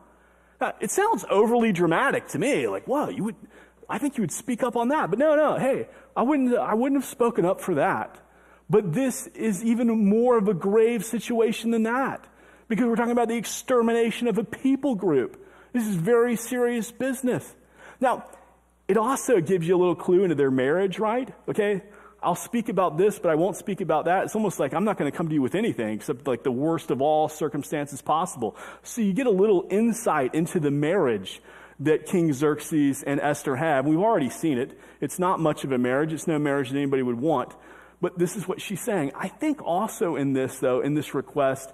Uh, 0.59 0.71
it 0.79 0.89
sounds 0.89 1.25
overly 1.29 1.71
dramatic 1.71 2.29
to 2.29 2.39
me. 2.39 2.67
Like, 2.67 2.87
wow, 2.87 3.09
you 3.09 3.25
would, 3.25 3.35
I 3.89 3.99
think 3.99 4.17
you 4.17 4.23
would 4.23 4.31
speak 4.31 4.63
up 4.63 4.75
on 4.75 4.87
that. 4.87 5.09
But 5.09 5.19
no, 5.19 5.35
no, 5.35 5.57
hey, 5.57 5.87
I 6.15 6.23
wouldn't, 6.23 6.55
I 6.55 6.73
wouldn't 6.73 7.01
have 7.01 7.09
spoken 7.09 7.45
up 7.45 7.61
for 7.61 7.75
that. 7.75 8.17
But 8.69 8.93
this 8.93 9.27
is 9.27 9.63
even 9.63 9.87
more 10.09 10.37
of 10.37 10.47
a 10.47 10.53
grave 10.53 11.05
situation 11.05 11.71
than 11.71 11.83
that. 11.83 12.25
Because 12.67 12.85
we're 12.85 12.95
talking 12.95 13.11
about 13.11 13.27
the 13.27 13.37
extermination 13.37 14.27
of 14.27 14.37
a 14.37 14.43
people 14.43 14.95
group. 14.95 15.45
This 15.73 15.85
is 15.85 15.95
very 15.95 16.35
serious 16.35 16.91
business. 16.91 17.55
Now, 17.99 18.25
it 18.87 18.97
also 18.97 19.41
gives 19.41 19.67
you 19.67 19.75
a 19.75 19.79
little 19.79 19.95
clue 19.95 20.23
into 20.23 20.35
their 20.35 20.51
marriage, 20.51 20.99
right? 20.99 21.33
Okay? 21.47 21.81
I'll 22.21 22.35
speak 22.35 22.69
about 22.69 22.97
this, 22.97 23.19
but 23.19 23.29
I 23.29 23.35
won't 23.35 23.57
speak 23.57 23.81
about 23.81 24.05
that. 24.05 24.25
It's 24.25 24.35
almost 24.35 24.59
like 24.59 24.73
I'm 24.73 24.83
not 24.83 24.97
going 24.97 25.11
to 25.11 25.15
come 25.15 25.27
to 25.27 25.33
you 25.33 25.41
with 25.41 25.55
anything 25.55 25.89
except 25.93 26.25
like 26.25 26.43
the 26.43 26.51
worst 26.51 26.89
of 26.89 27.01
all 27.01 27.29
circumstances 27.29 28.01
possible. 28.01 28.55
So 28.83 29.01
you 29.01 29.13
get 29.13 29.27
a 29.27 29.31
little 29.31 29.67
insight 29.69 30.33
into 30.33 30.59
the 30.59 30.71
marriage 30.71 31.41
that 31.79 32.07
King 32.07 32.33
Xerxes 32.33 33.03
and 33.03 33.19
Esther 33.19 33.55
have. 33.55 33.85
We've 33.85 33.99
already 33.99 34.31
seen 34.31 34.57
it. 34.57 34.79
It's 34.99 35.19
not 35.19 35.39
much 35.39 35.63
of 35.63 35.71
a 35.71 35.77
marriage. 35.77 36.11
It's 36.11 36.25
no 36.25 36.39
marriage 36.39 36.71
that 36.71 36.77
anybody 36.77 37.03
would 37.03 37.19
want. 37.19 37.53
But 38.01 38.17
this 38.17 38.35
is 38.35 38.47
what 38.47 38.61
she's 38.61 38.81
saying. 38.81 39.11
I 39.15 39.27
think 39.27 39.61
also 39.61 40.15
in 40.15 40.33
this, 40.33 40.57
though, 40.57 40.81
in 40.81 40.95
this 40.95 41.13
request, 41.13 41.71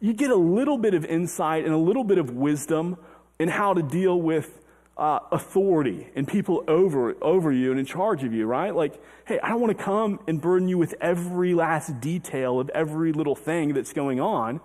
you 0.00 0.12
get 0.12 0.30
a 0.30 0.36
little 0.36 0.76
bit 0.76 0.94
of 0.94 1.04
insight 1.04 1.64
and 1.64 1.72
a 1.72 1.78
little 1.78 2.04
bit 2.04 2.18
of 2.18 2.30
wisdom 2.30 2.98
in 3.38 3.48
how 3.48 3.72
to 3.72 3.82
deal 3.82 4.20
with 4.20 4.60
uh, 4.98 5.20
authority 5.30 6.08
and 6.16 6.26
people 6.26 6.64
over, 6.66 7.14
over 7.22 7.52
you 7.52 7.70
and 7.70 7.78
in 7.78 7.86
charge 7.86 8.24
of 8.24 8.32
you, 8.32 8.46
right? 8.46 8.74
Like, 8.74 9.00
hey, 9.26 9.38
I 9.40 9.50
don't 9.50 9.60
want 9.60 9.76
to 9.78 9.82
come 9.82 10.18
and 10.26 10.40
burden 10.40 10.68
you 10.68 10.76
with 10.76 10.94
every 11.00 11.54
last 11.54 12.00
detail 12.00 12.58
of 12.58 12.68
every 12.70 13.12
little 13.12 13.36
thing 13.36 13.74
that's 13.74 13.92
going 13.92 14.20
on. 14.20 14.60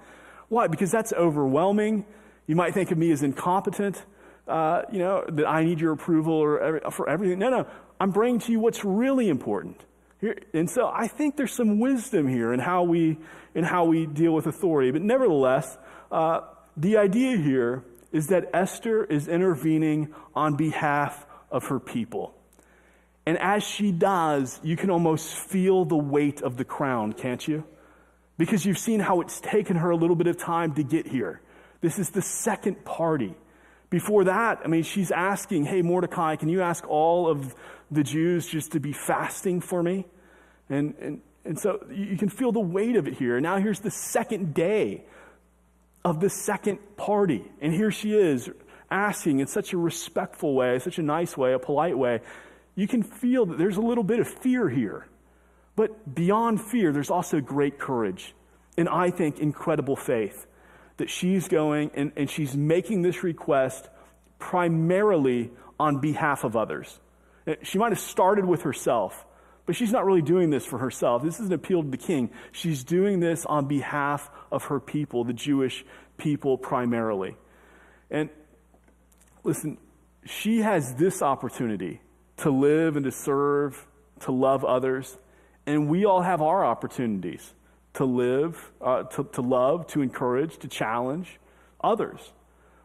Why? 0.49 0.67
Because 0.67 0.91
that's 0.91 1.13
overwhelming. 1.13 2.05
You 2.47 2.55
might 2.55 2.73
think 2.73 2.89
of 2.91 2.97
me 2.97 3.11
as 3.11 3.21
incompetent, 3.21 4.03
uh, 4.47 4.81
you 4.91 4.97
know, 4.97 5.23
that 5.29 5.47
I 5.47 5.63
need 5.63 5.79
your 5.79 5.93
approval 5.93 6.33
or 6.33 6.59
every, 6.59 6.81
for 6.91 7.07
everything. 7.07 7.37
No, 7.37 7.49
no. 7.49 7.67
I'm 7.99 8.09
bringing 8.09 8.39
to 8.41 8.51
you 8.51 8.59
what's 8.59 8.83
really 8.83 9.29
important. 9.29 9.79
Here, 10.19 10.37
and 10.53 10.69
so 10.69 10.89
I 10.91 11.07
think 11.07 11.37
there's 11.37 11.53
some 11.53 11.79
wisdom 11.79 12.27
here 12.27 12.53
in 12.53 12.59
how 12.59 12.83
we, 12.83 13.19
in 13.53 13.63
how 13.63 13.85
we 13.85 14.07
deal 14.07 14.33
with 14.33 14.47
authority. 14.47 14.89
But 14.89 15.03
nevertheless, 15.03 15.77
uh, 16.11 16.41
the 16.75 16.97
idea 16.97 17.37
here 17.37 17.83
is 18.13 18.27
that 18.27 18.49
Esther 18.53 19.03
is 19.03 19.27
intervening 19.27 20.13
on 20.33 20.55
behalf 20.55 21.25
of 21.51 21.65
her 21.65 21.79
people. 21.79 22.33
And 23.25 23.37
as 23.39 23.63
she 23.63 23.91
does, 23.91 24.59
you 24.63 24.77
can 24.77 24.89
almost 24.89 25.33
feel 25.33 25.83
the 25.83 25.97
weight 25.97 26.41
of 26.41 26.55
the 26.55 26.65
crown, 26.65 27.11
can't 27.11 27.45
you? 27.45 27.65
because 28.37 28.65
you've 28.65 28.77
seen 28.77 28.99
how 28.99 29.21
it's 29.21 29.39
taken 29.39 29.77
her 29.77 29.89
a 29.89 29.95
little 29.95 30.15
bit 30.15 30.27
of 30.27 30.37
time 30.37 30.73
to 30.75 30.83
get 30.83 31.07
here. 31.07 31.41
This 31.81 31.99
is 31.99 32.09
the 32.09 32.21
second 32.21 32.83
party. 32.85 33.35
Before 33.89 34.23
that, 34.23 34.61
I 34.63 34.67
mean, 34.67 34.83
she's 34.83 35.11
asking, 35.11 35.65
Hey, 35.65 35.81
Mordecai, 35.81 36.35
can 36.35 36.49
you 36.49 36.61
ask 36.61 36.87
all 36.87 37.29
of 37.29 37.53
the 37.91 38.03
Jews 38.03 38.47
just 38.47 38.71
to 38.71 38.79
be 38.79 38.91
fasting 38.91 39.61
for 39.61 39.83
me? 39.83 40.05
And, 40.69 40.95
and, 40.99 41.21
and 41.45 41.59
so 41.59 41.85
you 41.91 42.17
can 42.17 42.29
feel 42.29 42.51
the 42.51 42.59
weight 42.59 42.95
of 42.95 43.07
it 43.07 43.15
here. 43.15 43.39
Now 43.39 43.57
here's 43.57 43.81
the 43.81 43.91
second 43.91 44.53
day 44.53 45.03
of 46.03 46.19
the 46.19 46.29
second 46.29 46.79
party. 46.97 47.43
And 47.61 47.73
here 47.73 47.91
she 47.91 48.13
is 48.13 48.49
asking 48.91 49.39
in 49.39 49.47
such 49.47 49.73
a 49.73 49.77
respectful 49.77 50.53
way, 50.53 50.77
such 50.79 50.99
a 50.99 51.03
nice 51.03 51.35
way, 51.35 51.53
a 51.53 51.59
polite 51.59 51.97
way. 51.97 52.21
You 52.75 52.87
can 52.87 53.03
feel 53.03 53.45
that 53.47 53.57
there's 53.57 53.77
a 53.77 53.81
little 53.81 54.03
bit 54.03 54.19
of 54.19 54.27
fear 54.27 54.69
here. 54.69 55.07
But 55.75 56.13
beyond 56.13 56.61
fear, 56.61 56.91
there's 56.91 57.09
also 57.09 57.39
great 57.39 57.79
courage. 57.79 58.35
And 58.77 58.89
I 58.89 59.09
think 59.09 59.39
incredible 59.39 59.95
faith 59.95 60.45
that 60.97 61.09
she's 61.09 61.47
going 61.47 61.91
and, 61.95 62.11
and 62.15 62.29
she's 62.29 62.55
making 62.55 63.01
this 63.01 63.23
request 63.23 63.89
primarily 64.37 65.51
on 65.79 65.99
behalf 65.99 66.43
of 66.43 66.55
others. 66.55 66.99
Eh, 67.47 67.55
she 67.63 67.77
might 67.77 67.91
have 67.91 67.99
started 67.99 68.45
with 68.45 68.63
herself, 68.63 69.25
but 69.65 69.75
she's 69.75 69.91
not 69.91 70.05
really 70.05 70.21
doing 70.21 70.49
this 70.49 70.65
for 70.65 70.77
herself. 70.77 71.23
This 71.23 71.39
is 71.39 71.47
an 71.47 71.53
appeal 71.53 71.81
to 71.83 71.89
the 71.89 71.97
king. 71.97 72.29
She's 72.51 72.83
doing 72.83 73.19
this 73.19 73.45
on 73.45 73.67
behalf 73.67 74.29
of 74.53 74.65
her 74.65 74.79
people, 74.79 75.23
the 75.23 75.33
Jewish 75.33 75.83
people 76.17 76.57
primarily. 76.57 77.35
And 78.09 78.29
listen, 79.43 79.77
she 80.25 80.59
has 80.61 80.95
this 80.95 81.21
opportunity 81.21 82.01
to 82.37 82.51
live 82.51 82.95
and 82.95 83.05
to 83.05 83.11
serve, 83.11 83.85
to 84.21 84.31
love 84.31 84.63
others. 84.63 85.17
And 85.65 85.89
we 85.89 86.05
all 86.05 86.21
have 86.21 86.41
our 86.41 86.65
opportunities 86.65 87.53
to 87.95 88.05
live, 88.05 88.71
uh, 88.81 89.03
to, 89.03 89.23
to 89.33 89.41
love, 89.41 89.87
to 89.87 90.01
encourage, 90.01 90.57
to 90.59 90.67
challenge 90.67 91.39
others. 91.83 92.31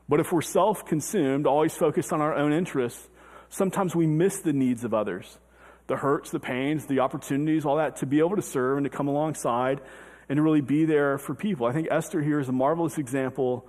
But 0.08 0.20
if 0.20 0.32
we're 0.32 0.42
self 0.42 0.84
consumed, 0.86 1.46
always 1.46 1.74
focused 1.74 2.12
on 2.12 2.20
our 2.20 2.34
own 2.34 2.52
interests, 2.52 3.08
sometimes 3.50 3.94
we 3.94 4.06
miss 4.06 4.40
the 4.40 4.52
needs 4.52 4.84
of 4.84 4.94
others 4.94 5.38
the 5.88 5.96
hurts, 5.96 6.30
the 6.30 6.38
pains, 6.38 6.84
the 6.84 7.00
opportunities, 7.00 7.64
all 7.64 7.76
that, 7.76 7.96
to 7.96 8.06
be 8.06 8.18
able 8.18 8.36
to 8.36 8.42
serve 8.42 8.76
and 8.76 8.84
to 8.84 8.90
come 8.90 9.08
alongside 9.08 9.80
and 10.28 10.42
really 10.42 10.60
be 10.60 10.84
there 10.84 11.18
for 11.18 11.34
people. 11.34 11.66
I 11.66 11.72
think 11.72 11.88
Esther 11.90 12.22
here 12.22 12.40
is 12.40 12.48
a 12.48 12.52
marvelous 12.52 12.98
example 12.98 13.66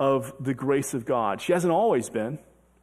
of 0.00 0.32
the 0.40 0.54
grace 0.54 0.94
of 0.94 1.04
God. 1.04 1.40
She 1.40 1.52
hasn't 1.52 1.72
always 1.72 2.08
been, 2.08 2.38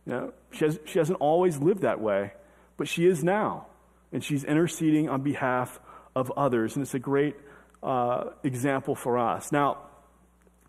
you 0.05 0.13
know, 0.13 0.33
she, 0.51 0.65
has, 0.65 0.79
she 0.85 0.99
hasn't 0.99 1.19
always 1.19 1.57
lived 1.57 1.81
that 1.81 1.99
way, 1.99 2.33
but 2.77 2.87
she 2.87 3.05
is 3.07 3.23
now. 3.23 3.67
And 4.11 4.23
she's 4.23 4.43
interceding 4.43 5.09
on 5.09 5.21
behalf 5.21 5.79
of 6.15 6.31
others. 6.37 6.75
And 6.75 6.83
it's 6.83 6.93
a 6.93 6.99
great 6.99 7.35
uh, 7.81 8.29
example 8.43 8.95
for 8.95 9.17
us. 9.17 9.51
Now, 9.51 9.77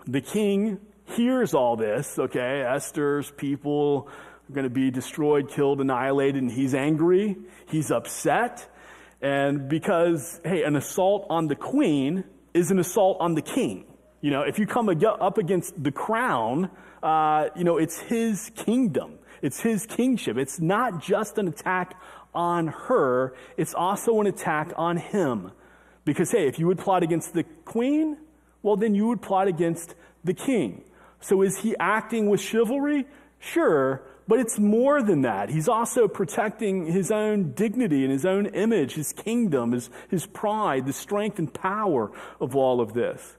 the 0.07 0.21
king 0.21 0.81
hears 1.05 1.55
all 1.55 1.77
this, 1.77 2.19
okay? 2.19 2.63
Esther's 2.63 3.31
people 3.31 4.09
are 4.49 4.53
going 4.53 4.65
to 4.65 4.71
be 4.71 4.91
destroyed, 4.91 5.51
killed, 5.51 5.81
annihilated, 5.81 6.43
and 6.43 6.51
he's 6.51 6.75
angry. 6.75 7.37
He's 7.69 7.91
upset. 7.91 8.69
And 9.21 9.69
because, 9.69 10.41
hey, 10.45 10.63
an 10.63 10.77
assault 10.77 11.27
on 11.31 11.47
the 11.49 11.57
queen 11.57 12.25
is 12.57 12.71
an 12.71 12.79
assault 12.79 13.19
on 13.21 13.35
the 13.35 13.43
king. 13.43 13.85
You 14.21 14.31
know, 14.31 14.43
if 14.43 14.59
you 14.59 14.67
come 14.67 14.89
up 14.89 15.39
against 15.39 15.83
the 15.83 15.93
crown, 15.93 16.71
uh, 17.03 17.51
you 17.55 17.65
know, 17.65 17.77
it's 17.77 17.99
his 18.01 18.51
kingdom. 18.57 19.19
It's 19.43 19.61
his 19.61 19.87
kingship. 19.87 20.39
It's 20.39 20.59
not 20.59 21.01
just 21.01 21.39
an 21.39 21.49
attack 21.49 21.95
on 22.35 22.67
her, 22.67 23.35
it's 23.57 23.73
also 23.73 24.21
an 24.21 24.27
attack 24.27 24.73
on 24.77 24.99
him. 24.99 25.53
Because, 26.05 26.31
hey, 26.31 26.47
if 26.47 26.59
you 26.59 26.67
would 26.67 26.79
plot 26.79 27.03
against 27.03 27.33
the 27.33 27.45
queen, 27.65 28.19
well, 28.63 28.77
then 28.77 28.95
you 28.95 29.07
would 29.09 29.23
plot 29.23 29.49
against 29.49 29.95
the 30.23 30.35
king. 30.35 30.85
So 31.21 31.41
is 31.43 31.59
he 31.59 31.75
acting 31.79 32.29
with 32.29 32.41
chivalry? 32.41 33.07
Sure, 33.39 34.03
but 34.29 34.41
it's 34.41 34.59
more 34.59 35.03
than 35.03 35.23
that. 35.23 35.51
He's 35.51 35.69
also 35.69 36.09
protecting 36.09 36.87
his 36.87 37.11
own 37.11 37.53
dignity 37.53 38.03
and 38.03 38.13
his 38.13 38.27
own 38.27 38.47
image, 38.47 38.95
his 38.95 39.13
kingdom, 39.13 39.73
his, 39.73 39.91
his 40.09 40.27
pride, 40.27 40.87
the 40.87 40.93
strength 40.93 41.39
and 41.39 41.53
power 41.53 42.11
of 42.41 42.57
all 42.57 42.81
of 42.81 42.93
this. 42.93 43.37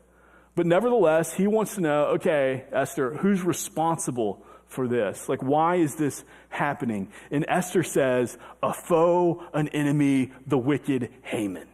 But 0.56 0.66
nevertheless, 0.66 1.34
he 1.34 1.46
wants 1.46 1.76
to 1.76 1.82
know 1.82 2.06
okay, 2.16 2.66
Esther, 2.72 3.14
who's 3.14 3.44
responsible 3.44 4.44
for 4.68 4.88
this? 4.88 5.30
Like, 5.30 5.42
why 5.42 5.76
is 5.76 5.96
this 5.96 6.24
happening? 6.50 7.10
And 7.32 7.46
Esther 7.48 7.84
says, 7.84 8.38
a 8.62 8.74
foe, 8.74 9.44
an 9.54 9.70
enemy, 9.70 10.32
the 10.46 10.58
wicked 10.58 11.10
Haman. 11.24 11.68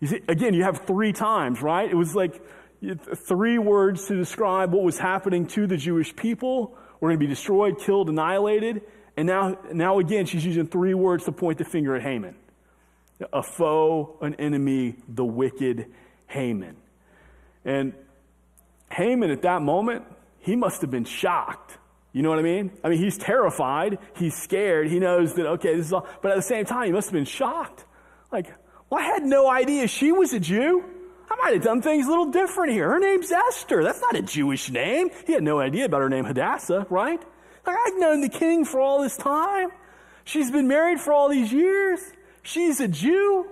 You 0.00 0.08
see, 0.08 0.20
again, 0.28 0.54
you 0.54 0.64
have 0.64 0.86
three 0.86 1.12
times, 1.12 1.62
right? 1.62 1.88
It 1.88 1.94
was 1.94 2.14
like 2.14 2.40
three 3.14 3.58
words 3.58 4.06
to 4.06 4.16
describe 4.16 4.72
what 4.72 4.82
was 4.82 4.98
happening 4.98 5.46
to 5.48 5.66
the 5.66 5.76
Jewish 5.76 6.14
people 6.16 6.76
we're 7.02 7.08
going 7.08 7.18
to 7.18 7.26
be 7.26 7.34
destroyed, 7.34 7.80
killed, 7.80 8.08
annihilated. 8.08 8.82
And 9.16 9.26
now, 9.26 9.58
now 9.72 9.98
again, 9.98 10.24
she's 10.24 10.46
using 10.46 10.68
three 10.68 10.94
words 10.94 11.24
to 11.24 11.32
point 11.32 11.58
the 11.58 11.64
finger 11.64 11.96
at 11.96 12.02
Haman 12.02 12.36
a 13.32 13.42
foe, 13.42 14.16
an 14.20 14.34
enemy, 14.36 14.96
the 15.08 15.24
wicked 15.24 15.86
Haman. 16.28 16.76
And 17.64 17.92
Haman 18.90 19.30
at 19.30 19.42
that 19.42 19.62
moment, 19.62 20.04
he 20.40 20.54
must 20.54 20.80
have 20.82 20.90
been 20.92 21.04
shocked. 21.04 21.76
You 22.12 22.22
know 22.22 22.30
what 22.30 22.38
I 22.38 22.42
mean? 22.42 22.70
I 22.84 22.88
mean, 22.88 22.98
he's 22.98 23.18
terrified. 23.18 23.98
He's 24.14 24.34
scared. 24.36 24.88
He 24.88 25.00
knows 25.00 25.34
that, 25.34 25.46
okay, 25.46 25.76
this 25.76 25.86
is 25.86 25.92
all, 25.92 26.06
but 26.20 26.30
at 26.30 26.36
the 26.36 26.42
same 26.42 26.64
time, 26.66 26.86
he 26.86 26.92
must 26.92 27.08
have 27.08 27.14
been 27.14 27.24
shocked. 27.24 27.84
Like, 28.30 28.46
well, 28.90 29.00
I 29.00 29.04
had 29.04 29.24
no 29.24 29.50
idea 29.50 29.88
she 29.88 30.12
was 30.12 30.32
a 30.32 30.40
Jew. 30.40 30.84
I 31.32 31.36
might 31.36 31.54
have 31.54 31.62
done 31.62 31.80
things 31.80 32.06
a 32.06 32.10
little 32.10 32.30
different 32.30 32.72
here. 32.72 32.90
Her 32.90 32.98
name's 32.98 33.32
Esther. 33.32 33.82
That's 33.82 34.00
not 34.00 34.16
a 34.16 34.22
Jewish 34.22 34.70
name. 34.70 35.10
He 35.26 35.32
had 35.32 35.42
no 35.42 35.60
idea 35.60 35.86
about 35.86 36.02
her 36.02 36.10
name 36.10 36.24
Hadassah, 36.24 36.86
right? 36.90 37.20
Like, 37.66 37.76
I've 37.86 37.98
known 37.98 38.20
the 38.20 38.28
king 38.28 38.64
for 38.64 38.80
all 38.80 39.02
this 39.02 39.16
time. 39.16 39.70
She's 40.24 40.50
been 40.50 40.68
married 40.68 41.00
for 41.00 41.12
all 41.12 41.28
these 41.28 41.52
years. 41.52 42.00
She's 42.42 42.80
a 42.80 42.88
Jew. 42.88 43.46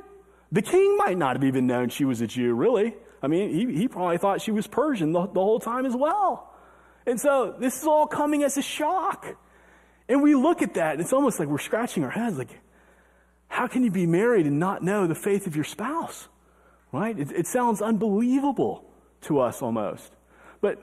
The 0.53 0.63
king 0.63 0.99
might 0.99 1.17
not 1.17 1.37
have 1.37 1.45
even 1.45 1.67
known 1.67 1.89
she 1.89 2.05
was 2.05 2.21
a 2.21 2.27
Jew, 2.27 2.55
really. 2.55 2.95
I 3.23 3.29
mean, 3.29 3.51
he, 3.51 3.75
he 3.75 3.89
probably 3.89 4.19
thought 4.19 4.43
she 4.43 4.51
was 4.51 4.67
Persian 4.67 5.13
the, 5.13 5.27
the 5.27 5.41
whole 5.41 5.61
time 5.61 5.87
as 5.87 5.97
well. 5.97 6.53
And 7.07 7.19
so 7.19 7.55
this 7.59 7.81
is 7.81 7.87
all 7.87 8.07
coming 8.07 8.43
as 8.43 8.59
a 8.59 8.63
shock. 8.63 9.27
And 10.09 10.23
we 10.23 10.35
look 10.35 10.61
at 10.61 10.75
that, 10.75 10.93
and 10.93 11.01
it's 11.01 11.13
almost 11.13 11.39
like 11.39 11.49
we're 11.49 11.59
scratching 11.59 12.05
our 12.05 12.11
heads 12.11 12.37
like, 12.37 12.59
how 13.49 13.69
can 13.69 13.85
you 13.85 13.91
be 13.91 14.07
married 14.07 14.47
and 14.47 14.59
not 14.59 14.83
know 14.83 15.07
the 15.07 15.15
faith 15.15 15.47
of 15.47 15.55
your 15.55 15.65
spouse? 15.65 16.29
Right? 16.93 17.19
It, 17.19 17.33
it 17.33 17.47
sounds 17.47 17.83
unbelievable 17.83 18.85
to 19.23 19.41
us 19.41 19.63
almost. 19.63 20.13
But, 20.61 20.79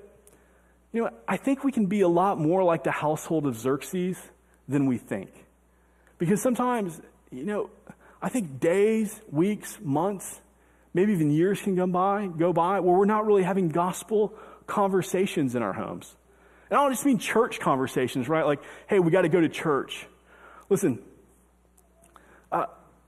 you 0.91 1.03
know, 1.03 1.09
I 1.27 1.37
think 1.37 1.63
we 1.63 1.71
can 1.71 1.85
be 1.87 2.01
a 2.01 2.07
lot 2.07 2.39
more 2.39 2.63
like 2.63 2.83
the 2.83 2.91
household 2.91 3.45
of 3.45 3.57
Xerxes 3.57 4.17
than 4.67 4.85
we 4.85 4.97
think. 4.97 5.31
Because 6.17 6.41
sometimes, 6.41 6.99
you 7.31 7.43
know, 7.43 7.69
I 8.21 8.29
think 8.29 8.59
days, 8.59 9.21
weeks, 9.29 9.77
months, 9.81 10.41
maybe 10.93 11.13
even 11.13 11.29
years 11.29 11.61
can 11.61 11.75
go 11.75 11.85
by, 11.85 12.27
go 12.27 12.53
by 12.53 12.79
where 12.79 12.97
we're 12.97 13.05
not 13.05 13.25
really 13.25 13.43
having 13.43 13.69
gospel 13.69 14.33
conversations 14.65 15.55
in 15.55 15.61
our 15.61 15.73
homes. 15.73 16.15
And 16.69 16.77
I 16.77 16.83
don't 16.83 16.91
just 16.91 17.05
mean 17.05 17.19
church 17.19 17.59
conversations, 17.59 18.27
right? 18.27 18.45
Like, 18.45 18.61
hey, 18.87 18.99
we 18.99 19.11
got 19.11 19.21
to 19.21 19.29
go 19.29 19.39
to 19.39 19.49
church. 19.49 20.07
Listen, 20.69 20.99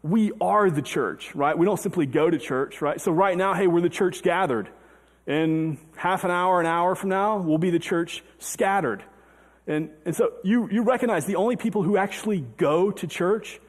we 0.01 0.31
are 0.39 0.69
the 0.69 0.81
church, 0.81 1.35
right? 1.35 1.57
We 1.57 1.65
don't 1.65 1.79
simply 1.79 2.05
go 2.05 2.29
to 2.29 2.37
church, 2.37 2.81
right? 2.81 2.99
So 3.01 3.11
right 3.11 3.37
now, 3.37 3.53
hey, 3.53 3.67
we're 3.67 3.81
the 3.81 3.89
church 3.89 4.21
gathered. 4.21 4.69
In 5.27 5.77
half 5.95 6.23
an 6.23 6.31
hour, 6.31 6.59
an 6.59 6.65
hour 6.65 6.95
from 6.95 7.09
now, 7.09 7.37
we'll 7.37 7.57
be 7.57 7.69
the 7.69 7.79
church 7.79 8.23
scattered. 8.39 9.03
And, 9.67 9.91
and 10.05 10.15
so 10.15 10.33
you, 10.43 10.69
you 10.71 10.81
recognize 10.81 11.25
the 11.25 11.35
only 11.35 11.55
people 11.55 11.83
who 11.83 11.97
actually 11.97 12.41
go 12.57 12.91
to 12.91 13.07
church 13.07 13.59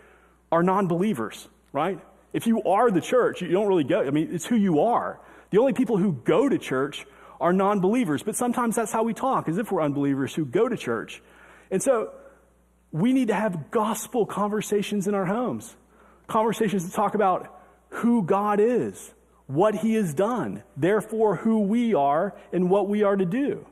are 0.50 0.62
non 0.62 0.86
believers, 0.86 1.48
right? 1.72 2.00
If 2.32 2.46
you 2.46 2.62
are 2.62 2.90
the 2.90 3.00
church, 3.00 3.42
you 3.42 3.48
don't 3.48 3.66
really 3.66 3.84
go. 3.84 4.00
I 4.00 4.10
mean, 4.10 4.28
it's 4.32 4.46
who 4.46 4.56
you 4.56 4.80
are. 4.80 5.20
The 5.50 5.58
only 5.58 5.72
people 5.72 5.98
who 5.98 6.12
go 6.12 6.48
to 6.48 6.58
church 6.58 7.06
are 7.40 7.52
non 7.52 7.80
believers. 7.80 8.22
But 8.22 8.36
sometimes 8.36 8.76
that's 8.76 8.92
how 8.92 9.02
we 9.02 9.12
talk, 9.12 9.48
as 9.48 9.58
if 9.58 9.70
we're 9.70 9.82
unbelievers 9.82 10.34
who 10.34 10.44
go 10.44 10.68
to 10.68 10.76
church. 10.76 11.20
And 11.70 11.82
so 11.82 12.12
we 12.92 13.12
need 13.12 13.28
to 13.28 13.34
have 13.34 13.70
gospel 13.70 14.24
conversations 14.26 15.08
in 15.08 15.14
our 15.14 15.26
homes 15.26 15.76
conversations 16.30 16.86
to 16.86 16.92
talk 16.92 17.14
about 17.14 17.60
who 17.90 18.22
God 18.22 18.60
is, 18.60 19.12
what 19.46 19.74
He 19.74 19.94
has 19.94 20.14
done, 20.14 20.62
therefore, 20.76 21.36
who 21.36 21.60
we 21.60 21.94
are 21.94 22.34
and 22.52 22.70
what 22.70 22.88
we 22.88 23.02
are 23.02 23.16
to 23.16 23.26
do. 23.26 23.66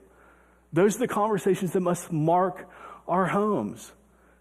Those 0.72 0.96
are 0.96 1.00
the 1.00 1.08
conversations 1.08 1.72
that 1.72 1.80
must 1.80 2.12
mark 2.12 2.68
our 3.06 3.26
homes. 3.26 3.92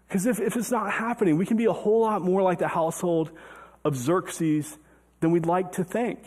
Because 0.06 0.26
if, 0.26 0.40
if 0.40 0.56
it's 0.56 0.70
not 0.70 0.92
happening, 0.92 1.36
we 1.36 1.46
can 1.46 1.56
be 1.56 1.66
a 1.66 1.72
whole 1.72 2.00
lot 2.00 2.22
more 2.22 2.42
like 2.42 2.58
the 2.58 2.68
household 2.68 3.30
of 3.84 3.96
Xerxes 3.96 4.76
than 5.20 5.30
we'd 5.30 5.46
like 5.46 5.72
to 5.72 5.84
think. 5.84 6.18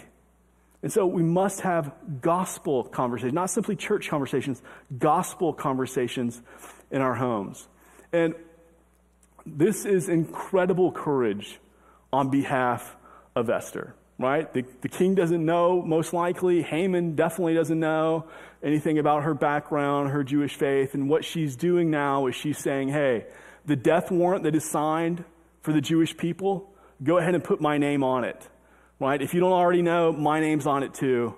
And 0.83 0.91
so 0.91 1.05
we 1.05 1.23
must 1.23 1.61
have 1.61 1.91
gospel 2.21 2.83
conversations, 2.83 3.33
not 3.33 3.49
simply 3.49 3.75
church 3.75 4.09
conversations, 4.09 4.61
gospel 4.97 5.53
conversations 5.53 6.41
in 6.89 7.01
our 7.01 7.13
homes. 7.13 7.67
And 8.11 8.33
this 9.45 9.85
is 9.85 10.09
incredible 10.09 10.91
courage 10.91 11.59
on 12.11 12.29
behalf 12.29 12.95
of 13.35 13.49
Esther. 13.49 13.95
right? 14.21 14.53
The, 14.53 14.63
the 14.81 14.89
king 14.89 15.15
doesn't 15.15 15.43
know, 15.43 15.81
most 15.81 16.13
likely. 16.13 16.61
Haman 16.61 17.15
definitely 17.15 17.55
doesn't 17.55 17.79
know 17.79 18.27
anything 18.63 18.99
about 18.99 19.23
her 19.23 19.33
background, 19.33 20.11
her 20.11 20.23
Jewish 20.23 20.55
faith. 20.55 20.93
And 20.93 21.09
what 21.09 21.25
she's 21.25 21.55
doing 21.55 21.89
now 21.89 22.27
is 22.27 22.35
she's 22.35 22.57
saying, 22.57 22.89
hey, 22.89 23.25
the 23.65 23.75
death 23.75 24.11
warrant 24.11 24.43
that 24.43 24.55
is 24.55 24.69
signed 24.69 25.23
for 25.61 25.73
the 25.73 25.81
Jewish 25.81 26.15
people, 26.15 26.71
go 27.03 27.17
ahead 27.17 27.35
and 27.35 27.43
put 27.43 27.61
my 27.61 27.77
name 27.77 28.03
on 28.03 28.23
it, 28.23 28.47
right? 28.99 29.21
If 29.21 29.33
you 29.33 29.39
don't 29.39 29.51
already 29.51 29.81
know, 29.81 30.11
my 30.11 30.39
name's 30.39 30.67
on 30.67 30.83
it 30.83 30.93
too. 30.93 31.35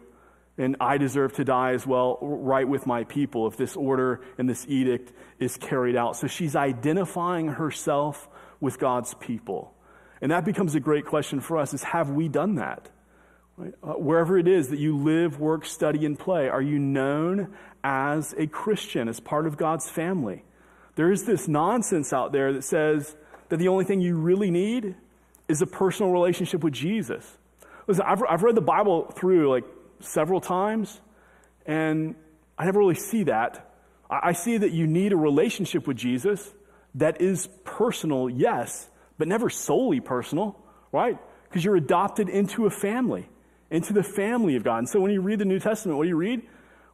And 0.57 0.75
I 0.79 0.97
deserve 0.97 1.33
to 1.33 1.43
die 1.43 1.71
as 1.71 1.87
well, 1.87 2.19
right 2.21 2.67
with 2.67 2.85
my 2.85 3.05
people, 3.05 3.47
if 3.47 3.57
this 3.57 3.75
order 3.75 4.21
and 4.37 4.47
this 4.47 4.65
edict 4.69 5.11
is 5.39 5.57
carried 5.57 5.95
out. 5.95 6.15
So 6.15 6.27
she's 6.27 6.55
identifying 6.55 7.47
herself 7.47 8.27
with 8.59 8.77
God's 8.77 9.15
people. 9.15 9.73
And 10.23 10.31
that 10.31 10.45
becomes 10.45 10.73
a 10.73 10.79
great 10.79 11.05
question 11.05 11.41
for 11.41 11.57
us 11.57 11.73
is 11.73 11.83
have 11.83 12.09
we 12.09 12.29
done 12.29 12.55
that? 12.55 12.89
Right? 13.57 13.73
Uh, 13.83 13.91
wherever 13.95 14.37
it 14.37 14.47
is 14.47 14.69
that 14.69 14.79
you 14.79 14.97
live, 14.97 15.37
work, 15.37 15.65
study, 15.65 16.05
and 16.05 16.17
play, 16.17 16.47
are 16.47 16.61
you 16.61 16.79
known 16.79 17.53
as 17.83 18.33
a 18.37 18.47
Christian, 18.47 19.09
as 19.09 19.19
part 19.19 19.45
of 19.45 19.57
God's 19.57 19.89
family? 19.89 20.45
There 20.95 21.11
is 21.11 21.25
this 21.25 21.49
nonsense 21.49 22.13
out 22.13 22.31
there 22.31 22.53
that 22.53 22.63
says 22.63 23.13
that 23.49 23.57
the 23.57 23.67
only 23.67 23.83
thing 23.83 23.99
you 23.99 24.15
really 24.15 24.49
need 24.49 24.95
is 25.49 25.61
a 25.61 25.67
personal 25.67 26.13
relationship 26.13 26.63
with 26.63 26.73
Jesus. 26.73 27.37
Listen, 27.85 28.05
I've, 28.07 28.23
I've 28.23 28.43
read 28.43 28.55
the 28.55 28.61
Bible 28.61 29.11
through 29.11 29.49
like 29.49 29.65
several 29.99 30.39
times, 30.39 31.01
and 31.65 32.15
I 32.57 32.63
never 32.63 32.79
really 32.79 32.95
see 32.95 33.23
that. 33.25 33.73
I, 34.09 34.29
I 34.29 34.31
see 34.31 34.57
that 34.57 34.71
you 34.71 34.87
need 34.87 35.11
a 35.11 35.17
relationship 35.17 35.85
with 35.85 35.97
Jesus 35.97 36.49
that 36.95 37.19
is 37.19 37.49
personal, 37.65 38.29
yes, 38.29 38.89
but 39.17 39.27
never 39.27 39.49
solely 39.49 39.99
personal, 39.99 40.59
right? 40.91 41.17
Because 41.49 41.63
you're 41.63 41.75
adopted 41.75 42.29
into 42.29 42.65
a 42.65 42.69
family, 42.69 43.29
into 43.69 43.93
the 43.93 44.03
family 44.03 44.55
of 44.55 44.63
God. 44.63 44.79
And 44.79 44.89
so 44.89 44.99
when 44.99 45.11
you 45.11 45.21
read 45.21 45.39
the 45.39 45.45
New 45.45 45.59
Testament, 45.59 45.97
what 45.97 46.03
do 46.03 46.09
you 46.09 46.15
read? 46.15 46.41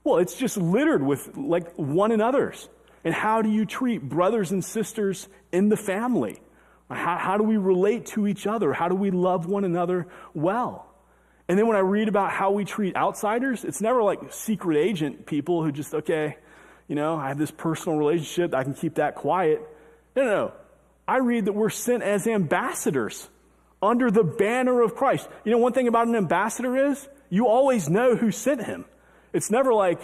Well, 0.03 0.17
it's 0.17 0.35
just 0.35 0.57
littered 0.57 1.03
with 1.03 1.35
like 1.35 1.73
one 1.75 2.11
another's. 2.11 2.69
And 3.03 3.13
how 3.13 3.41
do 3.41 3.49
you 3.49 3.65
treat 3.65 4.01
brothers 4.01 4.51
and 4.51 4.63
sisters 4.63 5.27
in 5.51 5.69
the 5.69 5.77
family? 5.77 6.41
How, 6.89 7.17
how 7.17 7.37
do 7.37 7.43
we 7.43 7.57
relate 7.57 8.07
to 8.07 8.27
each 8.27 8.47
other? 8.47 8.73
How 8.73 8.89
do 8.89 8.95
we 8.95 9.11
love 9.11 9.45
one 9.45 9.63
another 9.63 10.07
well? 10.33 10.87
And 11.47 11.57
then 11.57 11.67
when 11.67 11.77
I 11.77 11.81
read 11.81 12.07
about 12.07 12.31
how 12.31 12.51
we 12.51 12.65
treat 12.65 12.95
outsiders, 12.95 13.63
it's 13.63 13.81
never 13.81 14.03
like 14.03 14.31
secret 14.31 14.77
agent 14.77 15.25
people 15.25 15.63
who 15.63 15.71
just, 15.71 15.93
okay, 15.93 16.37
you 16.87 16.95
know, 16.95 17.15
I 17.15 17.29
have 17.29 17.37
this 17.37 17.51
personal 17.51 17.97
relationship, 17.97 18.53
I 18.53 18.63
can 18.63 18.73
keep 18.73 18.95
that 18.95 19.15
quiet. 19.15 19.61
No, 20.15 20.23
no, 20.23 20.29
no. 20.29 20.53
I 21.09 21.17
read 21.17 21.45
that 21.45 21.53
we're 21.53 21.71
sent 21.71 22.03
as 22.03 22.27
ambassadors 22.27 23.27
under 23.81 24.11
the 24.11 24.23
banner 24.23 24.81
of 24.81 24.93
Christ. 24.93 25.27
You 25.43 25.51
know, 25.51 25.57
one 25.57 25.73
thing 25.73 25.87
about 25.87 26.07
an 26.07 26.15
ambassador 26.15 26.91
is 26.91 27.09
you 27.31 27.47
always 27.47 27.89
know 27.89 28.15
who 28.15 28.29
sent 28.29 28.63
him. 28.63 28.85
It's 29.33 29.49
never 29.49 29.73
like, 29.73 29.99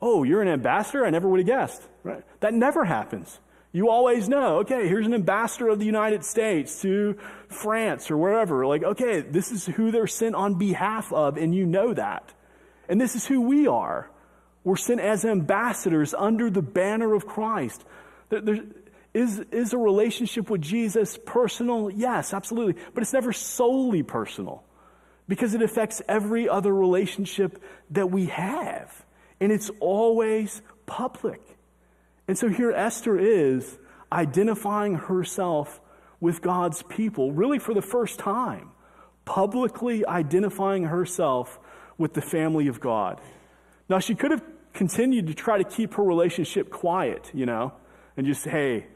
oh, 0.00 0.24
you're 0.24 0.42
an 0.42 0.48
ambassador? 0.48 1.06
I 1.06 1.10
never 1.10 1.28
would 1.28 1.38
have 1.38 1.46
guessed. 1.46 1.80
Right? 2.02 2.24
That 2.40 2.54
never 2.54 2.84
happens. 2.84 3.38
You 3.70 3.88
always 3.88 4.28
know, 4.28 4.58
okay, 4.58 4.88
here's 4.88 5.06
an 5.06 5.14
ambassador 5.14 5.68
of 5.68 5.78
the 5.78 5.86
United 5.86 6.24
States 6.24 6.82
to 6.82 7.16
France 7.48 8.10
or 8.10 8.16
wherever. 8.16 8.66
Like, 8.66 8.82
okay, 8.82 9.20
this 9.20 9.52
is 9.52 9.64
who 9.64 9.92
they're 9.92 10.08
sent 10.08 10.34
on 10.34 10.58
behalf 10.58 11.12
of, 11.12 11.36
and 11.36 11.54
you 11.54 11.66
know 11.66 11.94
that. 11.94 12.34
And 12.88 13.00
this 13.00 13.14
is 13.14 13.24
who 13.24 13.42
we 13.42 13.68
are. 13.68 14.10
We're 14.64 14.76
sent 14.76 15.00
as 15.00 15.24
ambassadors 15.24 16.14
under 16.14 16.50
the 16.50 16.62
banner 16.62 17.14
of 17.14 17.26
Christ. 17.26 17.84
There, 18.28 18.58
is, 19.14 19.38
is 19.50 19.72
a 19.72 19.78
relationship 19.78 20.48
with 20.48 20.62
Jesus 20.62 21.18
personal? 21.24 21.90
Yes, 21.90 22.32
absolutely. 22.32 22.82
But 22.94 23.02
it's 23.02 23.12
never 23.12 23.32
solely 23.32 24.02
personal 24.02 24.64
because 25.28 25.54
it 25.54 25.62
affects 25.62 26.00
every 26.08 26.48
other 26.48 26.74
relationship 26.74 27.62
that 27.90 28.10
we 28.10 28.26
have. 28.26 29.04
And 29.40 29.52
it's 29.52 29.70
always 29.80 30.62
public. 30.86 31.42
And 32.26 32.38
so 32.38 32.48
here 32.48 32.72
Esther 32.72 33.18
is 33.18 33.78
identifying 34.10 34.94
herself 34.94 35.80
with 36.20 36.40
God's 36.40 36.82
people, 36.84 37.32
really 37.32 37.58
for 37.58 37.74
the 37.74 37.82
first 37.82 38.18
time, 38.18 38.70
publicly 39.24 40.06
identifying 40.06 40.84
herself 40.84 41.58
with 41.98 42.14
the 42.14 42.22
family 42.22 42.68
of 42.68 42.80
God. 42.80 43.20
Now, 43.88 43.98
she 43.98 44.14
could 44.14 44.30
have 44.30 44.42
continued 44.72 45.26
to 45.26 45.34
try 45.34 45.58
to 45.58 45.64
keep 45.64 45.94
her 45.94 46.02
relationship 46.02 46.70
quiet, 46.70 47.30
you 47.34 47.44
know, 47.44 47.72
and 48.16 48.26
just, 48.26 48.44
hey, 48.44 48.86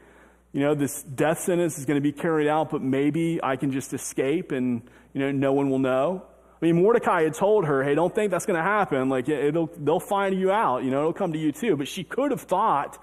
you 0.53 0.61
know, 0.61 0.73
this 0.73 1.03
death 1.03 1.39
sentence 1.39 1.77
is 1.77 1.85
going 1.85 1.97
to 1.97 2.01
be 2.01 2.11
carried 2.11 2.47
out, 2.47 2.69
but 2.69 2.81
maybe 2.81 3.39
I 3.43 3.55
can 3.55 3.71
just 3.71 3.93
escape 3.93 4.51
and, 4.51 4.81
you 5.13 5.21
know, 5.21 5.31
no 5.31 5.53
one 5.53 5.69
will 5.69 5.79
know. 5.79 6.23
I 6.59 6.65
mean, 6.65 6.81
Mordecai 6.81 7.23
had 7.23 7.35
told 7.35 7.65
her, 7.65 7.83
hey, 7.83 7.93
don't 7.93 8.13
think 8.13 8.31
that's 8.31 8.47
going 8.47 8.57
to 8.57 8.63
happen. 8.63 9.09
Like, 9.09 9.29
it'll, 9.29 9.69
they'll 9.77 9.99
find 9.99 10.39
you 10.39 10.51
out, 10.51 10.83
you 10.83 10.89
know, 10.89 10.99
it'll 10.99 11.13
come 11.13 11.33
to 11.33 11.39
you 11.39 11.51
too. 11.51 11.75
But 11.75 11.87
she 11.87 12.03
could 12.03 12.31
have 12.31 12.41
thought, 12.41 12.97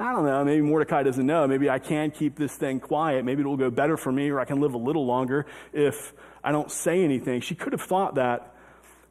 I 0.00 0.12
don't 0.12 0.24
know, 0.24 0.44
maybe 0.44 0.62
Mordecai 0.62 1.04
doesn't 1.04 1.24
know. 1.24 1.46
Maybe 1.46 1.70
I 1.70 1.78
can 1.78 2.10
keep 2.10 2.36
this 2.36 2.56
thing 2.56 2.80
quiet. 2.80 3.24
Maybe 3.24 3.42
it 3.42 3.46
will 3.46 3.56
go 3.56 3.70
better 3.70 3.96
for 3.96 4.10
me 4.10 4.30
or 4.30 4.40
I 4.40 4.44
can 4.44 4.60
live 4.60 4.74
a 4.74 4.78
little 4.78 5.06
longer 5.06 5.46
if 5.72 6.12
I 6.42 6.50
don't 6.50 6.70
say 6.70 7.04
anything. 7.04 7.40
She 7.40 7.54
could 7.54 7.72
have 7.72 7.82
thought 7.82 8.16
that. 8.16 8.54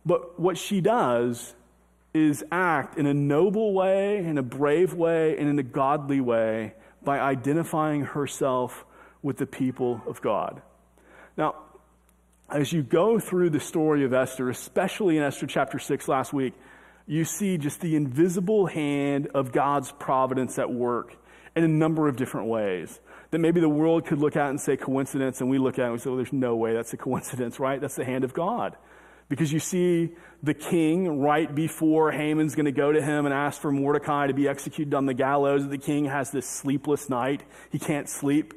But 0.06 0.40
what 0.40 0.58
she 0.58 0.82
does 0.82 1.56
is 2.14 2.44
act 2.52 2.98
in 2.98 3.06
a 3.06 3.14
noble 3.14 3.74
way, 3.74 4.18
in 4.18 4.38
a 4.38 4.44
brave 4.44 4.94
way, 4.94 5.38
and 5.38 5.50
in 5.50 5.58
a 5.58 5.64
godly 5.64 6.22
way 6.22 6.74
by 7.06 7.20
identifying 7.20 8.02
herself 8.02 8.86
with 9.22 9.38
the 9.38 9.46
people 9.46 10.02
of 10.08 10.22
God. 10.22 10.62
Now, 11.38 11.56
as 12.50 12.72
you 12.72 12.84
go 12.84 13.20
through 13.20 13.50
the 13.52 13.60
story 13.60 14.04
of 14.04 14.14
Esther, 14.14 14.50
especially 14.50 15.18
in 15.18 15.24
Esther 15.24 15.48
chapter 15.48 15.80
6 15.80 16.08
last 16.08 16.34
week, 16.34 16.54
you 17.08 17.24
see 17.26 17.58
just 17.58 17.82
the 17.82 17.96
invisible 17.96 18.66
hand 18.66 19.28
of 19.34 19.52
God's 19.52 19.92
providence 19.92 20.60
at 20.60 20.72
work 20.72 21.16
in 21.56 21.64
a 21.64 21.68
number 21.68 22.08
of 22.08 22.16
different 22.16 22.48
ways. 22.48 23.00
That 23.32 23.40
maybe 23.40 23.60
the 23.60 23.70
world 23.70 24.06
could 24.06 24.20
look 24.20 24.36
at 24.36 24.50
and 24.50 24.60
say 24.60 24.78
coincidence, 24.78 25.42
and 25.42 25.50
we 25.50 25.58
look 25.58 25.80
at 25.80 25.84
it 25.84 25.86
and 25.86 25.94
we 25.94 26.00
say, 26.00 26.10
well, 26.10 26.18
there's 26.18 26.34
no 26.34 26.56
way 26.56 26.74
that's 26.74 26.94
a 26.94 26.98
coincidence, 26.98 27.60
right? 27.60 27.82
That's 27.82 27.96
the 27.96 28.06
hand 28.06 28.24
of 28.24 28.34
God. 28.34 28.76
Because 29.28 29.52
you 29.52 29.60
see 29.60 30.12
the 30.44 30.54
king 30.54 31.20
right 31.20 31.54
before 31.54 32.12
Haman's 32.12 32.54
going 32.54 32.66
to 32.66 32.72
go 32.72 32.92
to 32.92 33.02
him 33.02 33.26
and 33.26 33.34
ask 33.34 33.60
for 33.60 33.72
Mordecai 33.72 34.28
to 34.28 34.34
be 34.34 34.48
executed 34.48 34.94
on 34.94 35.08
the 35.08 35.16
gallows. 35.16 35.68
The 35.68 35.80
king 35.80 36.06
has 36.06 36.30
this 36.30 36.48
sleepless 36.48 37.10
night. 37.10 37.44
He 37.72 37.80
can't 37.80 38.08
sleep. 38.08 38.54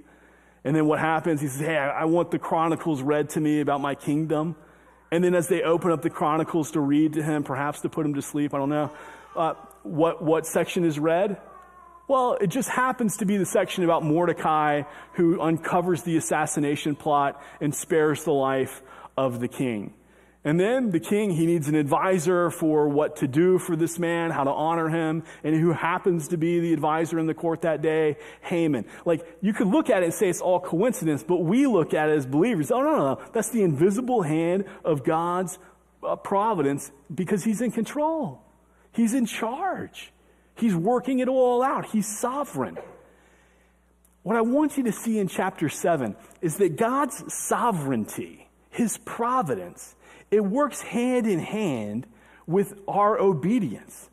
And 0.64 0.76
then 0.76 0.86
what 0.86 0.98
happens? 0.98 1.40
He 1.40 1.48
says, 1.48 1.60
Hey, 1.60 1.76
I 1.76 2.04
want 2.04 2.30
the 2.30 2.38
chronicles 2.38 3.00
read 3.00 3.30
to 3.30 3.40
me 3.40 3.60
about 3.60 3.80
my 3.80 3.94
kingdom. 3.94 4.56
And 5.10 5.24
then 5.24 5.34
as 5.34 5.48
they 5.48 5.62
open 5.62 5.90
up 5.90 6.02
the 6.02 6.10
chronicles 6.10 6.72
to 6.72 6.80
read 6.80 7.14
to 7.14 7.22
him, 7.22 7.42
perhaps 7.44 7.80
to 7.80 7.88
put 7.88 8.04
him 8.04 8.14
to 8.14 8.22
sleep, 8.22 8.52
I 8.52 8.58
don't 8.58 8.68
know, 8.68 8.92
uh, 9.34 9.54
what, 9.82 10.22
what 10.22 10.46
section 10.46 10.84
is 10.84 10.98
read? 10.98 11.40
Well, 12.08 12.38
it 12.40 12.48
just 12.48 12.68
happens 12.68 13.18
to 13.18 13.26
be 13.26 13.36
the 13.36 13.46
section 13.46 13.84
about 13.84 14.02
Mordecai 14.02 14.82
who 15.12 15.40
uncovers 15.40 16.02
the 16.02 16.16
assassination 16.16 16.96
plot 16.96 17.42
and 17.60 17.74
spares 17.74 18.24
the 18.24 18.32
life 18.32 18.82
of 19.16 19.40
the 19.40 19.48
king. 19.48 19.94
And 20.48 20.58
then 20.58 20.92
the 20.92 20.98
king, 20.98 21.28
he 21.28 21.44
needs 21.44 21.68
an 21.68 21.74
advisor 21.74 22.48
for 22.48 22.88
what 22.88 23.16
to 23.16 23.28
do 23.28 23.58
for 23.58 23.76
this 23.76 23.98
man, 23.98 24.30
how 24.30 24.44
to 24.44 24.50
honor 24.50 24.88
him, 24.88 25.24
and 25.44 25.54
who 25.54 25.72
happens 25.72 26.28
to 26.28 26.38
be 26.38 26.58
the 26.58 26.72
advisor 26.72 27.18
in 27.18 27.26
the 27.26 27.34
court 27.34 27.60
that 27.60 27.82
day? 27.82 28.16
Haman. 28.40 28.86
Like, 29.04 29.26
you 29.42 29.52
could 29.52 29.66
look 29.66 29.90
at 29.90 30.02
it 30.02 30.06
and 30.06 30.14
say 30.14 30.30
it's 30.30 30.40
all 30.40 30.58
coincidence, 30.58 31.22
but 31.22 31.40
we 31.40 31.66
look 31.66 31.92
at 31.92 32.08
it 32.08 32.16
as 32.16 32.24
believers. 32.24 32.70
Oh, 32.70 32.80
no, 32.80 32.96
no, 32.96 33.14
no. 33.14 33.20
That's 33.34 33.50
the 33.50 33.62
invisible 33.62 34.22
hand 34.22 34.64
of 34.86 35.04
God's 35.04 35.58
uh, 36.02 36.16
providence 36.16 36.90
because 37.14 37.44
he's 37.44 37.60
in 37.60 37.70
control. 37.70 38.40
He's 38.92 39.12
in 39.12 39.26
charge. 39.26 40.14
He's 40.54 40.74
working 40.74 41.18
it 41.18 41.28
all 41.28 41.62
out. 41.62 41.90
He's 41.90 42.06
sovereign. 42.06 42.78
What 44.22 44.36
I 44.36 44.40
want 44.40 44.78
you 44.78 44.84
to 44.84 44.92
see 44.92 45.18
in 45.18 45.28
chapter 45.28 45.68
7 45.68 46.16
is 46.40 46.56
that 46.56 46.76
God's 46.76 47.22
sovereignty, 47.34 48.48
his 48.70 48.96
providence, 49.04 49.94
it 50.30 50.44
works 50.44 50.82
hand 50.82 51.26
in 51.26 51.38
hand 51.38 52.06
with 52.46 52.78
our 52.86 53.18
obedience. 53.18 54.08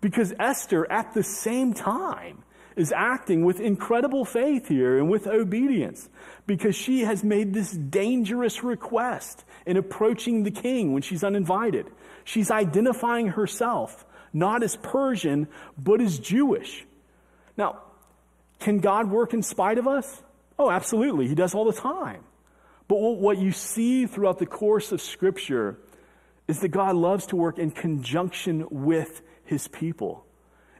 Because 0.00 0.32
Esther, 0.38 0.90
at 0.90 1.14
the 1.14 1.22
same 1.22 1.72
time, 1.72 2.44
is 2.76 2.92
acting 2.92 3.44
with 3.44 3.58
incredible 3.58 4.24
faith 4.24 4.68
here 4.68 4.98
and 4.98 5.08
with 5.08 5.26
obedience 5.26 6.08
because 6.46 6.76
she 6.76 7.00
has 7.00 7.24
made 7.24 7.54
this 7.54 7.72
dangerous 7.72 8.62
request 8.62 9.44
in 9.64 9.76
approaching 9.76 10.42
the 10.42 10.50
king 10.50 10.92
when 10.92 11.02
she's 11.02 11.24
uninvited. 11.24 11.86
She's 12.24 12.50
identifying 12.50 13.28
herself 13.28 14.04
not 14.36 14.62
as 14.62 14.76
Persian, 14.76 15.48
but 15.78 16.00
as 16.02 16.18
Jewish. 16.18 16.84
Now, 17.56 17.78
can 18.60 18.80
God 18.80 19.10
work 19.10 19.32
in 19.32 19.42
spite 19.42 19.78
of 19.78 19.88
us? 19.88 20.22
Oh, 20.58 20.70
absolutely. 20.70 21.26
He 21.26 21.34
does 21.34 21.54
all 21.54 21.64
the 21.64 21.72
time. 21.72 22.22
But 22.88 22.96
what 22.96 23.38
you 23.38 23.52
see 23.52 24.06
throughout 24.06 24.38
the 24.38 24.46
course 24.46 24.92
of 24.92 25.00
Scripture 25.00 25.78
is 26.46 26.60
that 26.60 26.68
God 26.68 26.94
loves 26.94 27.26
to 27.26 27.36
work 27.36 27.58
in 27.58 27.70
conjunction 27.70 28.66
with 28.70 29.22
His 29.44 29.68
people. 29.68 30.24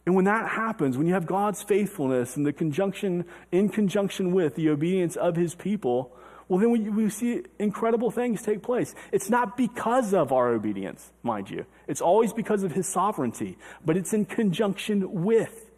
And 0.05 0.14
when 0.14 0.27
that 0.27 0.49
happens, 0.49 0.97
when 0.97 1.09
you 1.09 1.14
have 1.14 1.27
God's 1.27 1.62
faithfulness 1.62 2.37
and 2.37 2.47
the 2.47 2.53
conjunction, 2.53 3.25
in 3.51 3.69
conjunction 3.69 4.33
with 4.33 4.55
the 4.55 4.69
obedience 4.69 5.16
of 5.16 5.35
His 5.35 5.57
people, 5.57 6.16
well, 6.49 6.61
then 6.61 6.71
we, 6.71 6.81
we 6.88 7.11
see 7.11 7.42
incredible 7.59 8.11
things 8.11 8.42
take 8.42 8.62
place. 8.62 8.95
It's 9.11 9.29
not 9.29 9.57
because 9.57 10.14
of 10.14 10.33
our 10.33 10.49
obedience, 10.51 11.11
mind 11.25 11.51
you. 11.51 11.66
It's 11.88 12.01
always 12.01 12.33
because 12.33 12.62
of 12.62 12.73
his 12.73 12.87
sovereignty, 12.87 13.59
but 13.85 13.97
it's 13.97 14.12
in 14.12 14.27
conjunction 14.27 15.25
with 15.25 15.71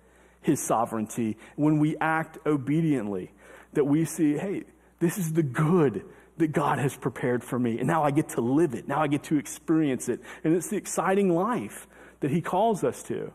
his 0.42 0.60
sovereignty 0.60 1.38
when 1.56 1.78
we 1.78 1.96
act 1.98 2.38
obediently 2.44 3.32
that 3.72 3.84
we 3.84 4.04
see, 4.04 4.36
hey, 4.36 4.64
this 5.00 5.16
is 5.16 5.32
the 5.32 5.42
good 5.42 6.04
that 6.38 6.52
God 6.52 6.78
has 6.78 6.96
prepared 6.96 7.44
for 7.44 7.58
me. 7.58 7.78
And 7.78 7.86
now 7.86 8.02
I 8.02 8.10
get 8.10 8.30
to 8.30 8.40
live 8.40 8.74
it. 8.74 8.88
Now 8.88 9.02
I 9.02 9.06
get 9.06 9.24
to 9.24 9.36
experience 9.36 10.08
it. 10.08 10.20
And 10.44 10.54
it's 10.54 10.68
the 10.68 10.76
exciting 10.76 11.34
life 11.34 11.86
that 12.20 12.30
he 12.30 12.40
calls 12.40 12.84
us 12.84 13.02
to. 13.04 13.32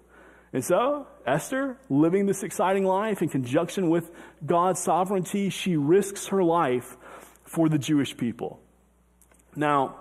And 0.54 0.64
so, 0.64 1.08
Esther, 1.26 1.78
living 1.90 2.28
this 2.28 2.44
exciting 2.44 2.86
life 2.86 3.22
in 3.22 3.30
conjunction 3.30 3.90
with 3.90 4.12
God's 4.46 4.80
sovereignty, 4.80 5.50
she 5.50 5.78
risks 5.78 6.28
her 6.28 6.44
life 6.44 6.96
for 7.44 7.70
the 7.70 7.80
Jewish 7.80 8.16
people. 8.16 8.60
Now, 9.56 9.96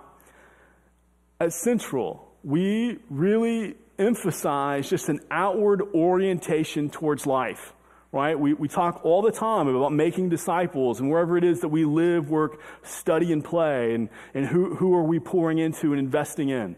at 1.41 1.53
Central, 1.53 2.33
we 2.45 2.99
really 3.09 3.77
emphasize 3.99 4.91
just 4.91 5.09
an 5.09 5.21
outward 5.31 5.83
orientation 5.95 6.91
towards 6.91 7.27
life, 7.27 7.73
right? 8.13 8.39
We, 8.39 8.53
we 8.53 8.69
talk 8.69 9.05
all 9.05 9.23
the 9.23 9.33
time 9.33 9.67
about 9.69 9.93
making 9.93 10.29
disciples 10.29 11.01
and 11.01 11.11
wherever 11.11 11.39
it 11.39 11.45
is 11.45 11.61
that 11.61 11.69
we 11.69 11.87
live, 11.87 12.29
work, 12.29 12.61
study, 12.83 13.33
and 13.33 13.43
play, 13.43 13.95
and, 13.95 14.11
and 14.35 14.47
who, 14.47 14.75
who 14.75 14.95
are 14.95 15.03
we 15.03 15.19
pouring 15.19 15.59
into 15.59 15.93
and 15.93 15.99
investing 15.99 16.51
in. 16.51 16.77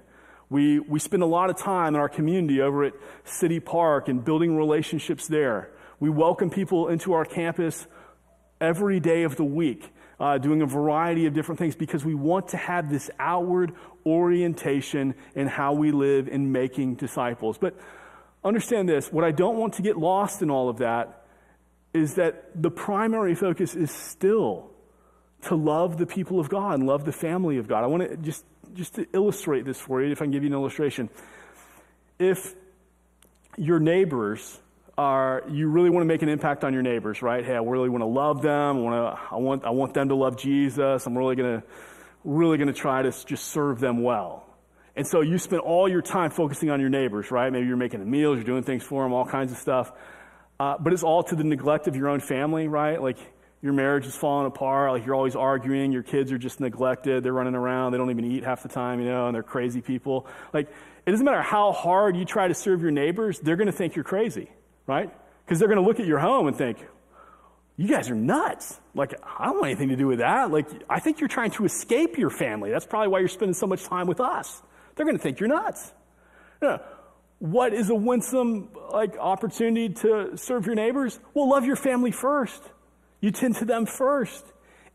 We, 0.49 0.79
we 0.79 1.01
spend 1.01 1.25
a 1.25 1.27
lot 1.27 1.51
of 1.51 1.59
time 1.59 1.97
in 1.97 2.01
our 2.01 2.09
community 2.09 2.61
over 2.61 2.85
at 2.85 2.93
City 3.25 3.59
Park 3.59 4.09
and 4.09 4.25
building 4.25 4.57
relationships 4.57 5.27
there. 5.27 5.71
We 5.99 6.09
welcome 6.09 6.51
people 6.51 6.89
into 6.89 7.15
our 7.15 7.25
campus 7.25 7.87
every 8.61 9.01
day 9.01 9.25
of 9.25 9.35
the 9.35 9.45
week 9.45 9.91
uh, 10.21 10.39
doing 10.39 10.63
a 10.63 10.67
variety 10.67 11.27
of 11.27 11.35
different 11.35 11.59
things 11.59 11.75
because 11.75 12.05
we 12.05 12.15
want 12.15 12.49
to 12.49 12.57
have 12.57 12.91
this 12.91 13.11
outward 13.19 13.73
orientation 14.07 15.15
in 15.35 15.49
how 15.49 15.73
we 15.73 15.91
live 15.91 16.29
in 16.29 16.53
making 16.53 16.95
disciples. 16.95 17.59
But 17.59 17.77
understand 18.45 18.89
this 18.89 19.13
what 19.13 19.25
I 19.25 19.33
don't 19.33 19.57
want 19.57 19.75
to 19.75 19.83
get 19.83 19.97
lost 19.97 20.43
in 20.43 20.51
all 20.51 20.69
of 20.69 20.79
that 20.79 21.24
is 21.95 22.15
that 22.15 22.61
the 22.61 22.71
primary 22.71 23.35
focus 23.35 23.75
is 23.75 23.91
still 23.91 24.71
to 25.43 25.55
love 25.55 25.97
the 25.97 26.07
people 26.07 26.41
of 26.41 26.49
God 26.49 26.75
and 26.75 26.87
love 26.87 27.05
the 27.05 27.13
family 27.13 27.59
of 27.59 27.69
God. 27.69 27.85
I 27.85 27.87
want 27.87 28.09
to 28.09 28.17
just, 28.17 28.45
just 28.75 28.97
to 28.97 29.07
illustrate 29.13 29.65
this 29.65 29.79
for 29.79 30.03
you, 30.03 30.11
if 30.11 30.21
I 30.21 30.25
can 30.25 30.33
give 30.33 30.43
you 30.43 30.49
an 30.49 30.55
illustration. 30.55 31.09
If 32.19 32.55
your 33.57 33.79
neighbors 33.79 34.61
are 34.97 35.43
you 35.51 35.69
really 35.69 35.91
want 35.91 36.03
to 36.03 36.07
make 36.07 36.23
an 36.23 36.29
impact 36.29 36.63
on 36.63 36.73
your 36.73 36.83
neighbors, 36.83 37.21
right? 37.21 37.45
Hey, 37.45 37.55
I 37.55 37.63
really 37.63 37.89
want 37.89 38.03
to 38.03 38.07
love 38.07 38.43
them. 38.43 38.77
I 38.77 38.81
want 38.81 38.95
to, 38.95 39.35
I 39.35 39.39
want, 39.39 39.65
I 39.65 39.71
want 39.71 39.95
them 39.95 40.09
to 40.09 40.15
love 40.15 40.37
Jesus. 40.37 41.07
I'm 41.07 41.19
really 41.19 41.37
to, 41.37 41.63
really 42.25 42.59
going 42.59 42.69
to 42.69 42.75
try 42.75 43.03
to 43.03 43.11
just 43.27 43.47
serve 43.47 43.81
them 43.81 44.03
well. 44.03 44.47
And 44.97 45.07
so 45.07 45.21
you 45.21 45.39
spend 45.39 45.63
all 45.63 45.89
your 45.89 46.03
time 46.03 46.31
focusing 46.31 46.71
on 46.71 46.81
your 46.81 46.91
neighbors, 46.91 47.33
right? 47.33 47.53
Maybe 47.53 47.67
you're 47.67 47.77
making 47.77 48.01
the 48.01 48.07
meals, 48.07 48.37
you're 48.37 48.45
doing 48.45 48.63
things 48.63 48.85
for 48.85 49.03
them, 49.03 49.13
all 49.13 49.27
kinds 49.27 49.51
of 49.51 49.59
stuff. 49.59 49.93
Uh, 50.65 50.79
but 50.79 50.93
it's 50.93 51.03
all 51.03 51.23
to 51.23 51.35
the 51.35 51.45
neglect 51.45 51.89
of 51.89 51.97
your 51.97 52.09
own 52.09 52.21
family, 52.21 52.69
right? 52.69 53.03
Like 53.03 53.19
your 53.61 53.73
marriage 53.73 54.07
is 54.07 54.15
falling 54.15 54.47
apart, 54.47 54.93
like 54.93 55.05
you're 55.07 55.15
always 55.15 55.37
arguing, 55.37 55.93
your 55.93 56.03
kids 56.03 56.33
are 56.33 56.39
just 56.39 56.61
neglected, 56.61 57.23
they're 57.23 57.33
running 57.33 57.55
around, 57.55 57.93
they 57.93 57.99
don't 57.99 58.11
even 58.11 58.25
eat 58.25 58.45
half 58.45 58.63
the 58.63 58.69
time, 58.69 59.01
you 59.01 59.07
know, 59.07 59.27
and 59.27 59.35
they're 59.35 59.43
crazy 59.43 59.81
people. 59.81 60.27
Like, 60.53 60.69
it 61.07 61.11
doesn't 61.11 61.25
matter 61.25 61.43
how 61.43 61.73
hard 61.73 62.17
you 62.17 62.25
try 62.25 62.49
to 62.49 62.55
serve 62.55 62.83
your 62.83 62.91
neighbors, 62.91 63.39
they're 63.41 63.57
going 63.57 63.67
to 63.67 63.73
think 63.73 63.95
you're 63.95 64.05
crazy 64.05 64.49
right? 64.87 65.11
Because 65.45 65.59
they're 65.59 65.69
going 65.69 65.81
to 65.81 65.87
look 65.87 66.01
at 66.01 66.07
your 66.07 66.19
home 66.19 66.47
and 66.47 66.57
think, 66.57 66.79
you 67.77 67.89
guys 67.89 68.09
are 68.09 68.15
nuts. 68.15 68.79
Like, 68.95 69.15
I 69.25 69.47
don't 69.47 69.57
want 69.57 69.67
anything 69.67 69.89
to 69.89 69.97
do 69.97 70.07
with 70.07 70.21
that. 70.21 70.51
Like, 70.51 70.69
I 70.89 71.01
think 71.01 71.21
you're 71.21 71.29
trying 71.29 71.51
to 71.53 71.65
escape 71.65 72.19
your 72.19 72.31
family. 72.31 72.71
That's 72.71 72.87
probably 72.87 73.09
why 73.09 73.19
you're 73.19 73.29
spending 73.29 73.55
so 73.55 73.67
much 73.67 73.83
time 73.85 74.07
with 74.07 74.21
us. 74.21 74.63
They're 74.95 75.05
going 75.05 75.17
to 75.17 75.23
think 75.23 75.41
you're 75.41 75.49
nuts. 75.49 75.93
You 76.63 76.69
what 77.45 77.75
is 77.75 77.91
a 77.91 77.95
winsome 77.95 78.71
like 78.91 79.19
opportunity 79.19 79.91
to 79.93 80.35
serve 80.35 80.65
your 80.65 80.75
neighbors? 80.75 81.21
Well, 81.35 81.47
love 81.47 81.67
your 81.67 81.77
family 81.77 82.11
first. 82.11 82.63
You 83.21 83.33
tend 83.33 83.57
to 83.57 83.67
them 83.67 83.85
first, 83.85 84.43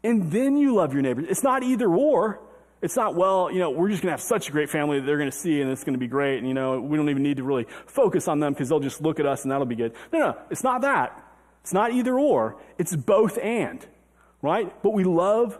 and 0.03 0.31
then 0.31 0.57
you 0.57 0.73
love 0.73 0.91
your 0.93 1.03
neighbors. 1.03 1.25
It's 1.29 1.43
not 1.43 1.61
either 1.61 1.87
or. 1.87 2.41
It's 2.81 2.95
not, 2.95 3.13
well, 3.13 3.51
you 3.51 3.59
know, 3.59 3.69
we're 3.69 3.89
just 3.89 4.01
going 4.01 4.07
to 4.07 4.13
have 4.13 4.21
such 4.21 4.49
a 4.49 4.51
great 4.51 4.71
family 4.71 4.99
that 4.99 5.05
they're 5.05 5.19
going 5.19 5.29
to 5.29 5.37
see 5.37 5.61
and 5.61 5.69
it's 5.69 5.83
going 5.83 5.93
to 5.93 5.99
be 5.99 6.07
great. 6.07 6.39
And, 6.39 6.47
you 6.47 6.55
know, 6.55 6.79
we 6.79 6.97
don't 6.97 7.09
even 7.09 7.21
need 7.21 7.37
to 7.37 7.43
really 7.43 7.67
focus 7.85 8.27
on 8.27 8.39
them 8.39 8.53
because 8.53 8.69
they'll 8.69 8.79
just 8.79 9.01
look 9.01 9.19
at 9.19 9.27
us 9.27 9.43
and 9.43 9.51
that'll 9.51 9.65
be 9.67 9.75
good. 9.75 9.93
No, 10.11 10.19
no, 10.19 10.37
it's 10.49 10.63
not 10.63 10.81
that. 10.81 11.21
It's 11.61 11.73
not 11.73 11.91
either 11.91 12.17
or. 12.17 12.55
It's 12.79 12.95
both 12.95 13.37
and, 13.37 13.85
right? 14.41 14.73
But 14.81 14.91
we 14.91 15.03
love 15.03 15.59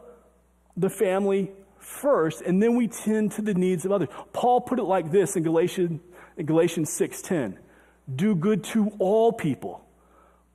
the 0.78 0.90
family 0.90 1.52
first 1.78 2.42
and 2.42 2.64
then 2.64 2.76
we 2.76 2.88
tend 2.88 3.34
to 3.34 3.42
the 3.42 3.54
needs 3.54 3.86
of 3.86 3.92
others. 3.92 4.10
Paul 4.32 4.62
put 4.62 4.80
it 4.80 4.84
like 4.84 5.12
this 5.12 5.36
in 5.36 5.44
Galatians, 5.44 6.00
in 6.40 6.46
Galatians 6.46 6.90
6.10. 6.98 7.58
Do 8.14 8.34
good 8.34 8.64
to 8.66 8.92
all 8.98 9.32
people, 9.32 9.86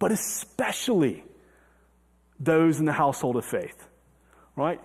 but 0.01 0.11
especially 0.11 1.23
those 2.41 2.81
in 2.81 2.87
the 2.87 2.93
household 2.93 3.37
of 3.37 3.45
faith, 3.45 3.87
right? 4.57 4.81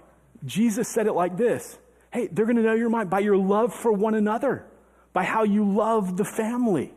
Jesus 0.46 0.88
said 0.88 1.08
it 1.08 1.14
like 1.14 1.36
this 1.36 1.80
Hey, 2.12 2.28
they're 2.28 2.46
going 2.46 2.58
to 2.58 2.64
know 2.64 2.76
your 2.76 2.90
mind 2.90 3.10
by 3.10 3.20
your 3.20 3.38
love 3.38 3.74
for 3.74 3.92
one 3.92 4.14
another, 4.14 4.66
by 5.14 5.24
how 5.24 5.44
you 5.44 5.64
love 5.72 6.18
the 6.18 6.26
family. 6.26 6.94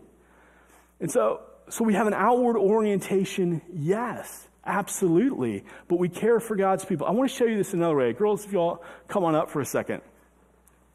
And 1.01 1.11
so, 1.11 1.41
so 1.71 1.85
we 1.85 1.95
have 1.95 2.07
an 2.07 2.15
outward 2.15 2.57
orientation, 2.57 3.63
yes, 3.73 4.47
absolutely, 4.65 5.65
but 5.89 5.99
we 5.99 6.09
care 6.09 6.39
for 6.39 6.55
God's 6.55 6.85
people. 6.85 7.07
I 7.07 7.11
want 7.13 7.31
to 7.31 7.37
show 7.37 7.45
you 7.45 7.57
this 7.57 7.73
another 7.73 7.97
way. 7.97 8.13
Girls, 8.13 8.45
if 8.45 8.53
y'all 8.53 8.85
come 9.09 9.25
on 9.25 9.35
up 9.35 9.51
for 9.51 9.61
a 9.61 9.67
second, 9.67 10.03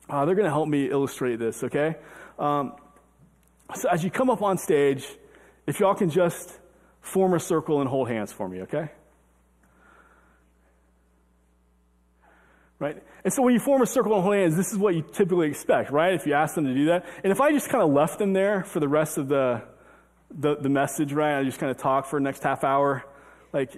uh, 0.09 0.25
they're 0.25 0.35
going 0.35 0.45
to 0.45 0.51
help 0.51 0.69
me 0.69 0.89
illustrate 0.89 1.37
this, 1.37 1.63
okay? 1.63 1.95
Um, 2.39 2.73
so 3.75 3.89
as 3.89 4.03
you 4.03 4.11
come 4.11 4.29
up 4.29 4.41
on 4.41 4.57
stage, 4.57 5.05
if 5.65 5.79
y'all 5.79 5.95
can 5.95 6.09
just 6.09 6.57
form 7.01 7.33
a 7.33 7.39
circle 7.39 7.81
and 7.81 7.89
hold 7.89 8.09
hands 8.09 8.31
for 8.31 8.47
me, 8.47 8.61
okay? 8.61 8.89
right? 12.79 13.01
And 13.23 13.33
so 13.33 13.41
when 13.41 13.53
you 13.53 13.59
form 13.59 13.81
a 13.81 13.85
circle 13.85 14.13
and 14.13 14.23
hold 14.23 14.35
hands, 14.35 14.55
this 14.55 14.71
is 14.71 14.77
what 14.77 14.95
you 14.95 15.01
typically 15.01 15.47
expect, 15.47 15.91
right? 15.91 16.13
If 16.13 16.25
you 16.27 16.33
ask 16.33 16.55
them 16.55 16.65
to 16.65 16.73
do 16.73 16.85
that. 16.87 17.05
And 17.23 17.31
if 17.31 17.41
I 17.41 17.51
just 17.51 17.69
kind 17.69 17.83
of 17.83 17.91
left 17.91 18.19
them 18.19 18.33
there 18.33 18.63
for 18.63 18.79
the 18.79 18.87
rest 18.87 19.17
of 19.17 19.27
the, 19.27 19.63
the, 20.29 20.55
the 20.55 20.69
message, 20.69 21.13
right? 21.13 21.39
I 21.39 21.43
just 21.43 21.59
kind 21.59 21.71
of 21.71 21.77
talk 21.77 22.05
for 22.05 22.19
the 22.19 22.23
next 22.23 22.43
half 22.43 22.63
hour, 22.63 23.05
like, 23.53 23.75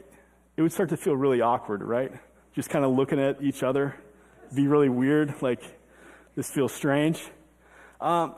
it 0.58 0.62
would 0.62 0.74
start 0.74 0.90
to 0.90 0.98
feel 0.98 1.16
really 1.16 1.42
awkward, 1.42 1.82
right? 1.82 2.12
Just 2.54 2.70
kind 2.70 2.84
of 2.84 2.92
looking 2.92 3.20
at 3.20 3.42
each 3.42 3.64
other, 3.64 3.96
be 4.54 4.68
really 4.68 4.90
weird, 4.90 5.42
like, 5.42 5.62
this 6.36 6.52
feels 6.52 6.74
strange. 6.74 7.24
Um, 8.02 8.36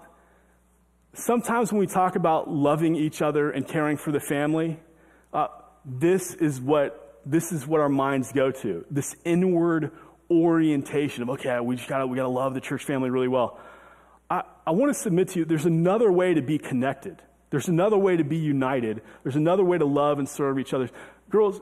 sometimes 1.14 1.72
when 1.72 1.80
we 1.80 1.88
talk 1.88 2.16
about 2.16 2.50
loving 2.50 2.96
each 2.96 3.22
other 3.22 3.52
and 3.52 3.68
caring 3.68 3.98
for 3.98 4.12
the 4.12 4.20
family, 4.20 4.80
uh, 5.34 5.48
this 5.86 6.34
is 6.34 6.60
what 6.60 6.98
this 7.26 7.52
is 7.52 7.68
what 7.68 7.80
our 7.80 7.90
minds 7.90 8.32
go 8.32 8.52
to. 8.52 8.86
This 8.90 9.16
inward 9.24 9.92
orientation 10.30 11.24
of, 11.24 11.30
okay, 11.32 11.60
we 11.60 11.76
just 11.76 11.88
gotta, 11.88 12.08
we 12.08 12.16
gotta 12.16 12.30
love 12.30 12.54
the 12.54 12.62
church 12.62 12.84
family 12.84 13.10
really 13.10 13.28
well. 13.28 13.60
I, 14.30 14.44
I 14.66 14.72
want 14.72 14.94
to 14.94 15.00
submit 15.00 15.30
to 15.30 15.40
you, 15.40 15.46
there's 15.46 15.66
another 15.66 16.12
way 16.12 16.34
to 16.34 16.42
be 16.42 16.58
connected. 16.58 17.22
There's 17.50 17.68
another 17.68 17.98
way 17.98 18.16
to 18.16 18.24
be 18.24 18.38
united. 18.38 19.02
There's 19.24 19.36
another 19.36 19.64
way 19.64 19.78
to 19.78 19.86
love 19.86 20.20
and 20.20 20.28
serve 20.28 20.58
each 20.58 20.74
other. 20.74 20.90
Girls, 21.30 21.60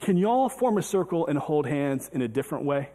can 0.00 0.16
y'all 0.16 0.48
form 0.48 0.78
a 0.78 0.82
circle 0.82 1.26
and 1.26 1.38
hold 1.38 1.66
hands 1.66 2.08
in 2.12 2.22
a 2.22 2.28
different 2.28 2.64
way? 2.64 2.90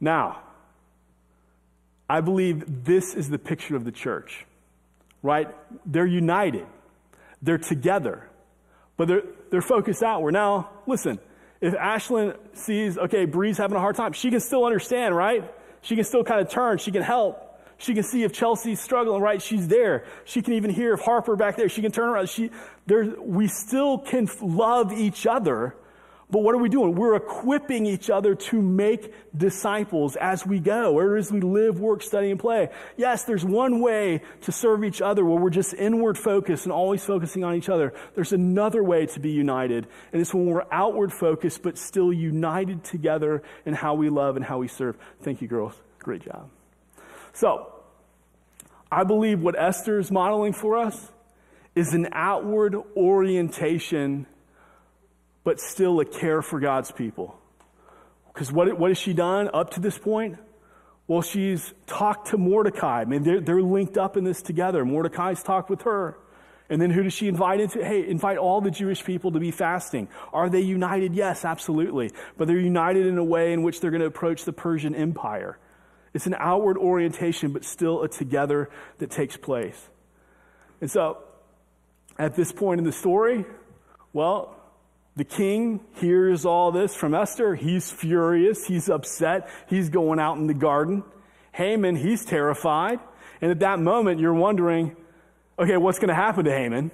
Now, 0.00 0.42
I 2.08 2.20
believe 2.20 2.84
this 2.84 3.14
is 3.14 3.28
the 3.28 3.38
picture 3.38 3.76
of 3.76 3.84
the 3.84 3.92
church, 3.92 4.46
right? 5.22 5.48
They're 5.84 6.06
united, 6.06 6.66
they're 7.42 7.58
together, 7.58 8.28
but 8.96 9.08
they're, 9.08 9.22
they're 9.50 9.62
focused 9.62 10.02
outward. 10.02 10.32
Now, 10.32 10.70
listen, 10.86 11.18
if 11.60 11.74
Ashlyn 11.74 12.36
sees, 12.52 12.98
okay, 12.98 13.24
Bree's 13.24 13.58
having 13.58 13.76
a 13.76 13.80
hard 13.80 13.96
time, 13.96 14.12
she 14.12 14.30
can 14.30 14.40
still 14.40 14.64
understand, 14.64 15.16
right? 15.16 15.52
She 15.82 15.94
can 15.94 16.04
still 16.04 16.24
kind 16.24 16.40
of 16.40 16.50
turn. 16.50 16.78
She 16.78 16.90
can 16.90 17.02
help. 17.02 17.42
She 17.78 17.94
can 17.94 18.02
see 18.02 18.22
if 18.22 18.32
Chelsea's 18.32 18.80
struggling, 18.80 19.20
right? 19.20 19.40
She's 19.40 19.68
there. 19.68 20.04
She 20.24 20.42
can 20.42 20.54
even 20.54 20.70
hear 20.70 20.94
if 20.94 21.00
Harper 21.00 21.36
back 21.36 21.56
there. 21.56 21.68
She 21.68 21.82
can 21.82 21.92
turn 21.92 22.08
around. 22.08 22.28
She, 22.28 22.50
there, 22.86 23.04
we 23.20 23.48
still 23.48 23.98
can 23.98 24.28
love 24.40 24.92
each 24.92 25.26
other 25.26 25.74
but 26.28 26.40
what 26.40 26.56
are 26.56 26.58
we 26.58 26.68
doing? 26.68 26.96
We're 26.96 27.14
equipping 27.14 27.86
each 27.86 28.10
other 28.10 28.34
to 28.34 28.60
make 28.60 29.14
disciples 29.36 30.16
as 30.16 30.44
we 30.44 30.58
go, 30.58 30.98
or 30.98 31.16
as 31.16 31.30
we 31.30 31.40
live, 31.40 31.78
work, 31.78 32.02
study, 32.02 32.32
and 32.32 32.40
play. 32.40 32.70
Yes, 32.96 33.24
there's 33.24 33.44
one 33.44 33.80
way 33.80 34.22
to 34.42 34.50
serve 34.50 34.82
each 34.82 35.00
other 35.00 35.24
where 35.24 35.40
we're 35.40 35.50
just 35.50 35.72
inward 35.72 36.18
focused 36.18 36.64
and 36.64 36.72
always 36.72 37.04
focusing 37.04 37.44
on 37.44 37.54
each 37.54 37.68
other. 37.68 37.94
There's 38.16 38.32
another 38.32 38.82
way 38.82 39.06
to 39.06 39.20
be 39.20 39.30
united, 39.30 39.86
and 40.12 40.20
it's 40.20 40.34
when 40.34 40.46
we're 40.46 40.66
outward 40.72 41.12
focused 41.12 41.62
but 41.62 41.78
still 41.78 42.12
united 42.12 42.82
together 42.82 43.44
in 43.64 43.74
how 43.74 43.94
we 43.94 44.10
love 44.10 44.34
and 44.34 44.44
how 44.44 44.58
we 44.58 44.66
serve. 44.66 44.96
Thank 45.22 45.40
you, 45.40 45.46
girls. 45.46 45.74
Great 46.00 46.24
job. 46.24 46.50
So, 47.34 47.72
I 48.90 49.04
believe 49.04 49.42
what 49.42 49.56
Esther 49.56 49.98
is 50.00 50.10
modeling 50.10 50.52
for 50.52 50.76
us 50.76 51.12
is 51.76 51.92
an 51.92 52.08
outward 52.12 52.74
orientation, 52.96 54.26
but 55.46 55.60
still 55.60 56.00
a 56.00 56.04
care 56.04 56.42
for 56.42 56.58
God's 56.58 56.90
people. 56.90 57.38
Because 58.34 58.50
what, 58.50 58.76
what 58.80 58.90
has 58.90 58.98
she 58.98 59.14
done 59.14 59.48
up 59.54 59.70
to 59.74 59.80
this 59.80 59.96
point? 59.96 60.38
Well, 61.06 61.22
she's 61.22 61.72
talked 61.86 62.30
to 62.30 62.36
Mordecai. 62.36 63.02
I 63.02 63.04
mean, 63.04 63.22
they're, 63.22 63.40
they're 63.40 63.62
linked 63.62 63.96
up 63.96 64.16
in 64.16 64.24
this 64.24 64.42
together. 64.42 64.84
Mordecai's 64.84 65.44
talked 65.44 65.70
with 65.70 65.82
her. 65.82 66.18
And 66.68 66.82
then 66.82 66.90
who 66.90 67.04
does 67.04 67.12
she 67.12 67.28
invite 67.28 67.60
into? 67.60 67.84
Hey, 67.84 68.08
invite 68.08 68.38
all 68.38 68.60
the 68.60 68.72
Jewish 68.72 69.04
people 69.04 69.30
to 69.30 69.38
be 69.38 69.52
fasting. 69.52 70.08
Are 70.32 70.48
they 70.48 70.62
united? 70.62 71.14
Yes, 71.14 71.44
absolutely. 71.44 72.10
But 72.36 72.48
they're 72.48 72.58
united 72.58 73.06
in 73.06 73.16
a 73.16 73.24
way 73.24 73.52
in 73.52 73.62
which 73.62 73.80
they're 73.80 73.92
going 73.92 74.00
to 74.00 74.08
approach 74.08 74.42
the 74.42 74.52
Persian 74.52 74.96
Empire. 74.96 75.60
It's 76.12 76.26
an 76.26 76.34
outward 76.40 76.76
orientation, 76.76 77.52
but 77.52 77.64
still 77.64 78.02
a 78.02 78.08
together 78.08 78.68
that 78.98 79.12
takes 79.12 79.36
place. 79.36 79.80
And 80.80 80.90
so, 80.90 81.18
at 82.18 82.34
this 82.34 82.50
point 82.50 82.80
in 82.80 82.84
the 82.84 82.90
story, 82.90 83.44
well, 84.12 84.55
the 85.16 85.24
king 85.24 85.80
hears 85.94 86.44
all 86.44 86.70
this 86.72 86.94
from 86.94 87.14
Esther. 87.14 87.54
He's 87.54 87.90
furious. 87.90 88.66
He's 88.66 88.90
upset. 88.90 89.48
He's 89.68 89.88
going 89.88 90.20
out 90.20 90.36
in 90.36 90.46
the 90.46 90.54
garden. 90.54 91.02
Haman, 91.52 91.96
he's 91.96 92.24
terrified. 92.24 93.00
And 93.40 93.50
at 93.50 93.60
that 93.60 93.78
moment, 93.78 94.20
you're 94.20 94.34
wondering, 94.34 94.94
okay, 95.58 95.78
what's 95.78 95.98
going 95.98 96.08
to 96.08 96.14
happen 96.14 96.44
to 96.44 96.52
Haman? 96.52 96.90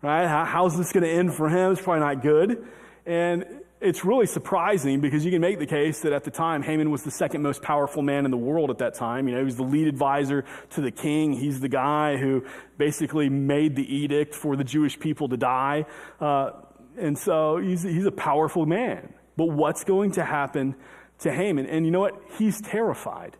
Right? 0.00 0.26
How, 0.26 0.44
how's 0.44 0.76
this 0.76 0.92
going 0.92 1.04
to 1.04 1.10
end 1.10 1.34
for 1.34 1.50
him? 1.50 1.72
It's 1.72 1.82
probably 1.82 2.00
not 2.00 2.22
good. 2.22 2.66
And 3.04 3.44
it's 3.80 4.06
really 4.06 4.26
surprising 4.26 5.00
because 5.00 5.24
you 5.24 5.30
can 5.30 5.42
make 5.42 5.58
the 5.58 5.66
case 5.66 6.00
that 6.00 6.14
at 6.14 6.24
the 6.24 6.30
time, 6.30 6.62
Haman 6.62 6.90
was 6.90 7.02
the 7.02 7.10
second 7.10 7.42
most 7.42 7.60
powerful 7.60 8.02
man 8.02 8.24
in 8.24 8.30
the 8.30 8.36
world 8.38 8.70
at 8.70 8.78
that 8.78 8.94
time. 8.94 9.28
You 9.28 9.34
know, 9.34 9.40
he 9.40 9.44
was 9.44 9.56
the 9.56 9.64
lead 9.64 9.86
advisor 9.86 10.46
to 10.70 10.80
the 10.80 10.90
king. 10.90 11.34
He's 11.34 11.60
the 11.60 11.68
guy 11.68 12.16
who 12.16 12.46
basically 12.78 13.28
made 13.28 13.76
the 13.76 13.94
edict 13.94 14.34
for 14.34 14.56
the 14.56 14.64
Jewish 14.64 14.98
people 14.98 15.28
to 15.28 15.36
die. 15.36 15.84
Uh, 16.18 16.52
and 16.98 17.18
so 17.18 17.58
he's, 17.58 17.82
he's 17.82 18.06
a 18.06 18.12
powerful 18.12 18.66
man. 18.66 19.12
But 19.36 19.46
what's 19.46 19.84
going 19.84 20.12
to 20.12 20.24
happen 20.24 20.74
to 21.20 21.32
Haman? 21.32 21.66
And 21.66 21.84
you 21.84 21.92
know 21.92 22.00
what? 22.00 22.20
He's 22.38 22.60
terrified. 22.60 23.36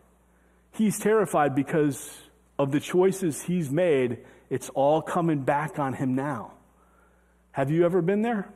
He's 0.71 0.99
terrified 0.99 1.55
because 1.55 2.15
of 2.59 2.71
the 2.71 2.79
choices 2.79 3.41
he's 3.41 3.71
made 3.71 4.19
it's 4.49 4.69
all 4.69 5.01
coming 5.01 5.41
back 5.41 5.79
on 5.79 5.93
him 5.93 6.15
now. 6.15 6.53
Have 7.51 7.71
you 7.71 7.85
ever 7.85 8.01
been 8.01 8.21
there? 8.21 8.49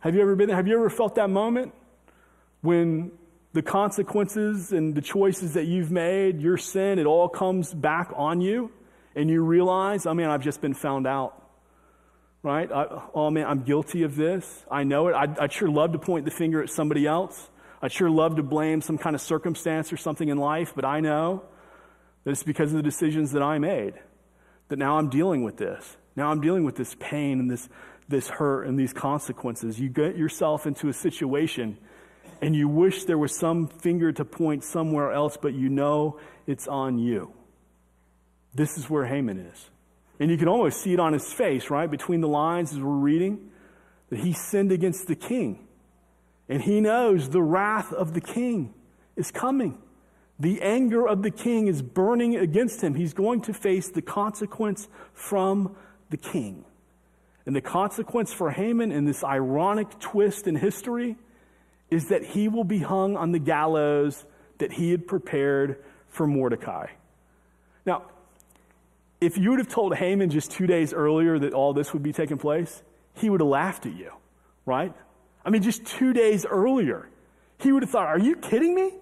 Have 0.00 0.14
you 0.14 0.22
ever 0.22 0.34
been 0.34 0.48
there? 0.48 0.56
Have 0.56 0.66
you 0.66 0.74
ever 0.74 0.90
felt 0.90 1.14
that 1.16 1.30
moment 1.30 1.72
when 2.62 3.12
the 3.52 3.62
consequences 3.62 4.72
and 4.72 4.94
the 4.94 5.02
choices 5.02 5.54
that 5.54 5.66
you've 5.66 5.90
made, 5.90 6.40
your 6.40 6.56
sin, 6.56 6.98
it 6.98 7.06
all 7.06 7.28
comes 7.28 7.72
back 7.72 8.10
on 8.16 8.40
you 8.40 8.72
and 9.14 9.28
you 9.28 9.42
realize, 9.42 10.06
oh 10.06 10.14
mean, 10.14 10.26
I've 10.26 10.42
just 10.42 10.60
been 10.60 10.74
found 10.74 11.06
out. 11.06 11.41
Right? 12.42 12.70
I, 12.72 13.02
oh 13.14 13.30
man, 13.30 13.46
I'm 13.46 13.62
guilty 13.62 14.02
of 14.02 14.16
this. 14.16 14.64
I 14.70 14.82
know 14.82 15.08
it. 15.08 15.14
I'd, 15.14 15.38
I'd 15.38 15.52
sure 15.52 15.68
love 15.68 15.92
to 15.92 15.98
point 15.98 16.24
the 16.24 16.30
finger 16.30 16.62
at 16.62 16.70
somebody 16.70 17.06
else. 17.06 17.50
I'd 17.80 17.92
sure 17.92 18.10
love 18.10 18.36
to 18.36 18.42
blame 18.42 18.80
some 18.80 18.98
kind 18.98 19.14
of 19.14 19.22
circumstance 19.22 19.92
or 19.92 19.96
something 19.96 20.28
in 20.28 20.38
life, 20.38 20.72
but 20.74 20.84
I 20.84 21.00
know 21.00 21.44
that 22.24 22.30
it's 22.30 22.42
because 22.42 22.70
of 22.70 22.76
the 22.76 22.82
decisions 22.82 23.32
that 23.32 23.42
I 23.42 23.58
made 23.58 23.94
that 24.68 24.78
now 24.78 24.98
I'm 24.98 25.10
dealing 25.10 25.42
with 25.42 25.56
this. 25.56 25.96
Now 26.16 26.30
I'm 26.30 26.40
dealing 26.40 26.64
with 26.64 26.76
this 26.76 26.94
pain 26.98 27.40
and 27.40 27.50
this, 27.50 27.68
this 28.08 28.28
hurt 28.28 28.66
and 28.66 28.78
these 28.78 28.92
consequences. 28.92 29.78
You 29.78 29.88
get 29.88 30.16
yourself 30.16 30.66
into 30.66 30.88
a 30.88 30.92
situation 30.92 31.76
and 32.40 32.56
you 32.56 32.68
wish 32.68 33.04
there 33.04 33.18
was 33.18 33.36
some 33.36 33.68
finger 33.68 34.12
to 34.12 34.24
point 34.24 34.64
somewhere 34.64 35.12
else, 35.12 35.36
but 35.40 35.54
you 35.54 35.68
know 35.68 36.18
it's 36.46 36.66
on 36.66 36.98
you. 36.98 37.32
This 38.54 38.78
is 38.78 38.90
where 38.90 39.06
Haman 39.06 39.38
is. 39.38 39.70
And 40.20 40.30
you 40.30 40.36
can 40.36 40.48
almost 40.48 40.80
see 40.80 40.92
it 40.92 41.00
on 41.00 41.12
his 41.12 41.32
face, 41.32 41.70
right? 41.70 41.90
Between 41.90 42.20
the 42.20 42.28
lines 42.28 42.72
as 42.72 42.78
we're 42.78 42.90
reading, 42.90 43.50
that 44.10 44.20
he 44.20 44.32
sinned 44.32 44.72
against 44.72 45.06
the 45.06 45.16
king. 45.16 45.66
And 46.48 46.62
he 46.62 46.80
knows 46.80 47.30
the 47.30 47.42
wrath 47.42 47.92
of 47.92 48.14
the 48.14 48.20
king 48.20 48.74
is 49.16 49.30
coming. 49.30 49.78
The 50.38 50.60
anger 50.60 51.06
of 51.06 51.22
the 51.22 51.30
king 51.30 51.66
is 51.66 51.82
burning 51.82 52.36
against 52.36 52.82
him. 52.82 52.94
He's 52.94 53.14
going 53.14 53.42
to 53.42 53.54
face 53.54 53.88
the 53.88 54.02
consequence 54.02 54.88
from 55.14 55.76
the 56.10 56.16
king. 56.16 56.64
And 57.46 57.56
the 57.56 57.60
consequence 57.60 58.32
for 58.32 58.50
Haman 58.50 58.92
in 58.92 59.04
this 59.04 59.24
ironic 59.24 59.98
twist 59.98 60.46
in 60.46 60.56
history 60.56 61.16
is 61.90 62.08
that 62.08 62.24
he 62.24 62.48
will 62.48 62.64
be 62.64 62.78
hung 62.78 63.16
on 63.16 63.32
the 63.32 63.38
gallows 63.38 64.24
that 64.58 64.72
he 64.72 64.90
had 64.90 65.06
prepared 65.06 65.82
for 66.08 66.26
Mordecai. 66.26 66.86
Now, 67.84 68.04
if 69.22 69.38
you 69.38 69.50
would 69.50 69.60
have 69.60 69.68
told 69.68 69.94
Haman 69.94 70.30
just 70.30 70.50
two 70.50 70.66
days 70.66 70.92
earlier 70.92 71.38
that 71.38 71.52
all 71.54 71.72
this 71.72 71.92
would 71.92 72.02
be 72.02 72.12
taking 72.12 72.38
place, 72.38 72.82
he 73.14 73.30
would 73.30 73.40
have 73.40 73.48
laughed 73.48 73.86
at 73.86 73.94
you, 73.94 74.10
right? 74.66 74.92
I 75.44 75.50
mean, 75.50 75.62
just 75.62 75.86
two 75.86 76.12
days 76.12 76.44
earlier, 76.44 77.08
he 77.58 77.72
would 77.72 77.82
have 77.82 77.90
thought, 77.90 78.08
Are 78.08 78.18
you 78.18 78.36
kidding 78.36 78.74
me? 78.74 78.92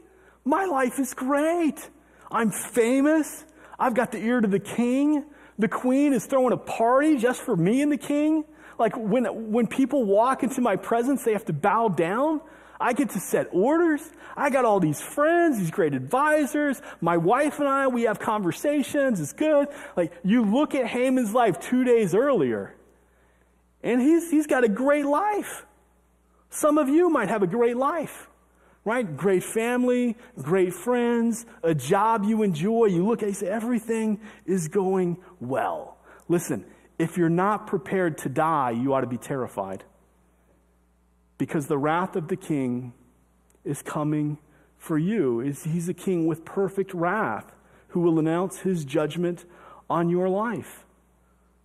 My 0.45 0.67
life 0.67 0.99
is 0.99 1.15
great. 1.15 1.89
I'm 2.31 2.51
famous. 2.51 3.45
I've 3.79 3.95
got 3.95 4.13
the 4.13 4.19
ear 4.19 4.41
to 4.41 4.49
the 4.49 4.61
king. 4.61 5.25
The 5.59 5.69
queen 5.69 6.13
is 6.13 6.27
throwing 6.27 6.53
a 6.53 6.59
party 6.59 7.17
just 7.19 7.43
for 7.43 7.57
me 7.57 7.83
and 7.83 7.91
the 7.91 7.99
king. 7.99 8.45
Like 8.79 8.97
when, 8.97 9.53
when 9.53 9.67
people 9.67 10.05
walk 10.05 10.43
into 10.43 10.61
my 10.61 10.77
presence, 10.77 11.25
they 11.25 11.33
have 11.33 11.45
to 11.47 11.53
bow 11.53 11.89
down. 11.89 12.41
I 12.81 12.93
get 12.95 13.11
to 13.11 13.21
set 13.21 13.49
orders. 13.53 14.01
I 14.37 14.51
got 14.51 14.65
all 14.65 14.81
these 14.81 15.01
friends, 15.01 15.59
these 15.59 15.71
great 15.71 15.95
advisors. 15.95 16.81
My 17.01 17.17
wife 17.17 17.59
and 17.59 17.69
I, 17.69 17.89
we 17.89 18.03
have 18.03 18.19
conversations. 18.19 19.21
It's 19.21 19.33
good. 19.33 19.69
Like 19.97 20.13
you 20.25 20.45
look 20.45 20.75
at 20.75 20.87
Haman's 20.87 21.35
life 21.35 21.61
two 21.61 21.85
days 21.85 22.15
earlier, 22.15 22.75
and 23.83 24.01
he's, 24.01 24.31
he's 24.31 24.47
got 24.47 24.65
a 24.65 24.69
great 24.69 25.05
life. 25.05 25.67
Some 26.49 26.79
of 26.79 26.89
you 26.89 27.11
might 27.11 27.29
have 27.29 27.43
a 27.43 27.47
great 27.47 27.77
life 27.77 28.29
right? 28.85 29.17
Great 29.17 29.45
family, 29.45 30.17
great 30.41 30.73
friends, 30.73 31.47
a 31.63 31.75
job 31.75 32.25
you 32.25 32.43
enjoy. 32.43 32.87
You 32.87 33.07
look 33.07 33.23
at 33.23 33.29
it, 33.29 33.33
you 33.33 33.35
say, 33.35 33.49
everything 33.49 34.21
is 34.47 34.69
going 34.69 35.19
well. 35.39 35.99
Listen, 36.29 36.65
if 36.99 37.17
you're 37.17 37.29
not 37.29 37.67
prepared 37.67 38.19
to 38.19 38.29
die, 38.29 38.71
you 38.71 38.95
ought 38.95 39.03
to 39.03 39.07
be 39.07 39.19
terrified. 39.19 39.85
Because 41.41 41.69
the 41.69 41.79
wrath 41.79 42.17
of 42.17 42.29
the 42.29 42.37
king 42.37 42.93
is 43.65 43.81
coming 43.81 44.37
for 44.77 44.99
you. 44.99 45.39
He's 45.39 45.89
a 45.89 45.95
king 45.95 46.27
with 46.27 46.45
perfect 46.45 46.93
wrath 46.93 47.51
who 47.89 48.01
will 48.01 48.19
announce 48.19 48.59
his 48.59 48.85
judgment 48.85 49.47
on 49.89 50.11
your 50.11 50.29
life. 50.29 50.85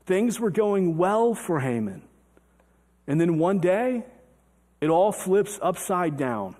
Things 0.06 0.40
were 0.40 0.50
going 0.50 0.96
well 0.96 1.34
for 1.34 1.60
Haman. 1.60 2.04
And 3.06 3.20
then 3.20 3.38
one 3.38 3.60
day, 3.60 4.06
it 4.80 4.90
all 4.90 5.12
flips 5.12 5.60
upside 5.62 6.16
down. 6.16 6.56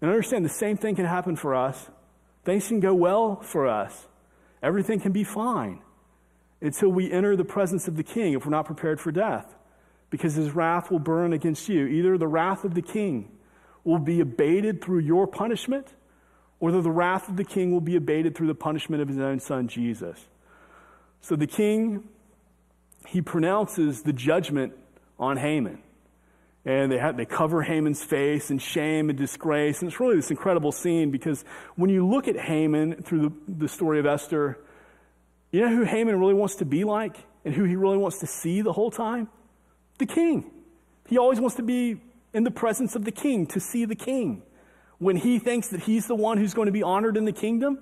And 0.00 0.10
understand 0.10 0.44
the 0.44 0.48
same 0.48 0.76
thing 0.76 0.96
can 0.96 1.04
happen 1.04 1.36
for 1.36 1.54
us. 1.54 1.90
Things 2.44 2.66
can 2.66 2.80
go 2.80 2.92
well 2.92 3.36
for 3.40 3.68
us. 3.68 4.08
Everything 4.64 4.98
can 4.98 5.12
be 5.12 5.22
fine 5.22 5.80
until 6.60 6.88
we 6.88 7.12
enter 7.12 7.36
the 7.36 7.44
presence 7.44 7.86
of 7.86 7.96
the 7.96 8.02
king 8.02 8.32
if 8.32 8.44
we're 8.44 8.50
not 8.50 8.66
prepared 8.66 9.00
for 9.00 9.12
death. 9.12 9.53
Because 10.14 10.34
his 10.34 10.52
wrath 10.52 10.92
will 10.92 11.00
burn 11.00 11.32
against 11.32 11.68
you. 11.68 11.86
Either 11.86 12.16
the 12.16 12.28
wrath 12.28 12.62
of 12.62 12.74
the 12.74 12.82
king 12.82 13.32
will 13.82 13.98
be 13.98 14.20
abated 14.20 14.80
through 14.80 15.00
your 15.00 15.26
punishment, 15.26 15.88
or 16.60 16.70
the 16.70 16.88
wrath 16.88 17.28
of 17.28 17.36
the 17.36 17.42
king 17.42 17.72
will 17.72 17.80
be 17.80 17.96
abated 17.96 18.36
through 18.36 18.46
the 18.46 18.54
punishment 18.54 19.02
of 19.02 19.08
his 19.08 19.18
own 19.18 19.40
son, 19.40 19.66
Jesus. 19.66 20.24
So 21.20 21.34
the 21.34 21.48
king, 21.48 22.04
he 23.08 23.22
pronounces 23.22 24.02
the 24.02 24.12
judgment 24.12 24.74
on 25.18 25.36
Haman 25.36 25.82
and 26.64 26.92
they, 26.92 26.98
have, 26.98 27.16
they 27.16 27.26
cover 27.26 27.62
Haman's 27.62 28.04
face 28.04 28.52
in 28.52 28.58
shame 28.58 29.10
and 29.10 29.18
disgrace. 29.18 29.80
And 29.80 29.90
it's 29.90 29.98
really 29.98 30.14
this 30.14 30.30
incredible 30.30 30.70
scene 30.70 31.10
because 31.10 31.44
when 31.74 31.90
you 31.90 32.06
look 32.06 32.28
at 32.28 32.38
Haman 32.38 33.02
through 33.02 33.34
the, 33.48 33.52
the 33.56 33.68
story 33.68 33.98
of 33.98 34.06
Esther, 34.06 34.58
you 35.50 35.60
know 35.60 35.74
who 35.74 35.82
Haman 35.82 36.18
really 36.20 36.34
wants 36.34 36.56
to 36.56 36.64
be 36.64 36.84
like 36.84 37.16
and 37.44 37.52
who 37.52 37.64
he 37.64 37.76
really 37.76 37.98
wants 37.98 38.20
to 38.20 38.26
see 38.26 38.62
the 38.62 38.72
whole 38.72 38.92
time? 38.92 39.28
The 40.04 40.12
king. 40.12 40.50
He 41.08 41.16
always 41.16 41.40
wants 41.40 41.56
to 41.56 41.62
be 41.62 41.98
in 42.34 42.44
the 42.44 42.50
presence 42.50 42.94
of 42.94 43.06
the 43.06 43.10
king, 43.10 43.46
to 43.46 43.60
see 43.60 43.86
the 43.86 43.94
king. 43.94 44.42
When 44.98 45.16
he 45.16 45.38
thinks 45.38 45.68
that 45.68 45.80
he's 45.80 46.06
the 46.06 46.14
one 46.14 46.36
who's 46.36 46.52
going 46.52 46.66
to 46.66 46.72
be 46.72 46.82
honored 46.82 47.16
in 47.16 47.24
the 47.24 47.32
kingdom, 47.32 47.78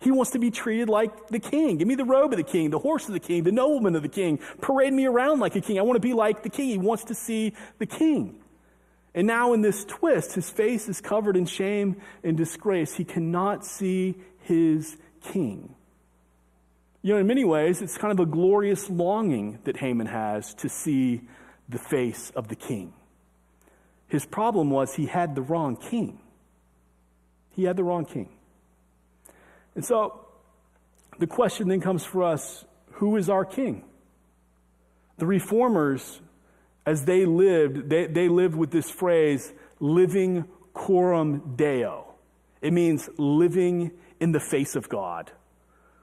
he 0.00 0.12
wants 0.12 0.30
to 0.32 0.38
be 0.38 0.52
treated 0.52 0.88
like 0.88 1.28
the 1.28 1.40
king. 1.40 1.78
Give 1.78 1.88
me 1.88 1.96
the 1.96 2.04
robe 2.04 2.32
of 2.32 2.36
the 2.36 2.44
king, 2.44 2.70
the 2.70 2.78
horse 2.78 3.08
of 3.08 3.12
the 3.12 3.18
king, 3.18 3.42
the 3.42 3.50
nobleman 3.50 3.96
of 3.96 4.02
the 4.02 4.08
king. 4.08 4.38
Parade 4.60 4.92
me 4.92 5.06
around 5.06 5.40
like 5.40 5.56
a 5.56 5.60
king. 5.60 5.80
I 5.80 5.82
want 5.82 5.96
to 5.96 6.00
be 6.00 6.12
like 6.12 6.44
the 6.44 6.48
king. 6.48 6.68
He 6.68 6.78
wants 6.78 7.04
to 7.04 7.14
see 7.14 7.54
the 7.78 7.86
king. 7.86 8.40
And 9.12 9.26
now 9.26 9.52
in 9.52 9.60
this 9.60 9.84
twist, 9.84 10.34
his 10.34 10.48
face 10.48 10.88
is 10.88 11.00
covered 11.00 11.36
in 11.36 11.44
shame 11.44 11.96
and 12.22 12.36
disgrace. 12.36 12.94
He 12.94 13.04
cannot 13.04 13.66
see 13.66 14.14
his 14.42 14.96
king. 15.24 15.74
You 17.02 17.14
know, 17.14 17.18
in 17.18 17.26
many 17.26 17.44
ways, 17.44 17.82
it's 17.82 17.98
kind 17.98 18.12
of 18.12 18.20
a 18.20 18.30
glorious 18.30 18.88
longing 18.88 19.58
that 19.64 19.76
Haman 19.76 20.06
has 20.06 20.54
to 20.54 20.68
see 20.68 21.22
the 21.68 21.78
face 21.78 22.30
of 22.36 22.48
the 22.48 22.56
king. 22.56 22.92
His 24.08 24.26
problem 24.26 24.70
was 24.70 24.94
he 24.94 25.06
had 25.06 25.34
the 25.34 25.42
wrong 25.42 25.76
king. 25.76 26.18
He 27.50 27.64
had 27.64 27.76
the 27.76 27.84
wrong 27.84 28.04
king. 28.04 28.28
And 29.74 29.84
so 29.84 30.26
the 31.18 31.26
question 31.26 31.68
then 31.68 31.80
comes 31.80 32.04
for 32.04 32.22
us 32.22 32.64
who 32.92 33.16
is 33.16 33.28
our 33.28 33.44
king? 33.44 33.84
The 35.18 35.26
reformers, 35.26 36.20
as 36.86 37.04
they 37.04 37.24
lived, 37.24 37.88
they, 37.88 38.06
they 38.06 38.28
lived 38.28 38.54
with 38.54 38.70
this 38.70 38.90
phrase, 38.90 39.52
living 39.80 40.44
coram 40.72 41.54
Deo. 41.56 42.14
It 42.60 42.72
means 42.72 43.08
living 43.16 43.92
in 44.20 44.32
the 44.32 44.40
face 44.40 44.76
of 44.76 44.88
God. 44.88 45.30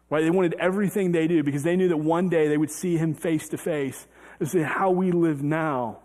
Right? 0.10 0.24
They 0.24 0.30
wanted 0.30 0.56
everything 0.60 1.12
they 1.12 1.28
do 1.28 1.43
because 1.43 1.63
they 1.63 1.76
knew 1.76 1.88
that 1.88 1.97
one 1.97 2.30
day 2.30 2.47
they 2.47 2.58
would 2.58 2.71
see 2.71 2.97
him 2.97 3.13
face 3.13 3.47
to 3.50 3.58
face. 3.58 4.06
And 4.42 4.50
say, 4.50 4.64
how 4.64 4.90
we 4.90 5.12
live 5.12 5.44
now 5.44 6.00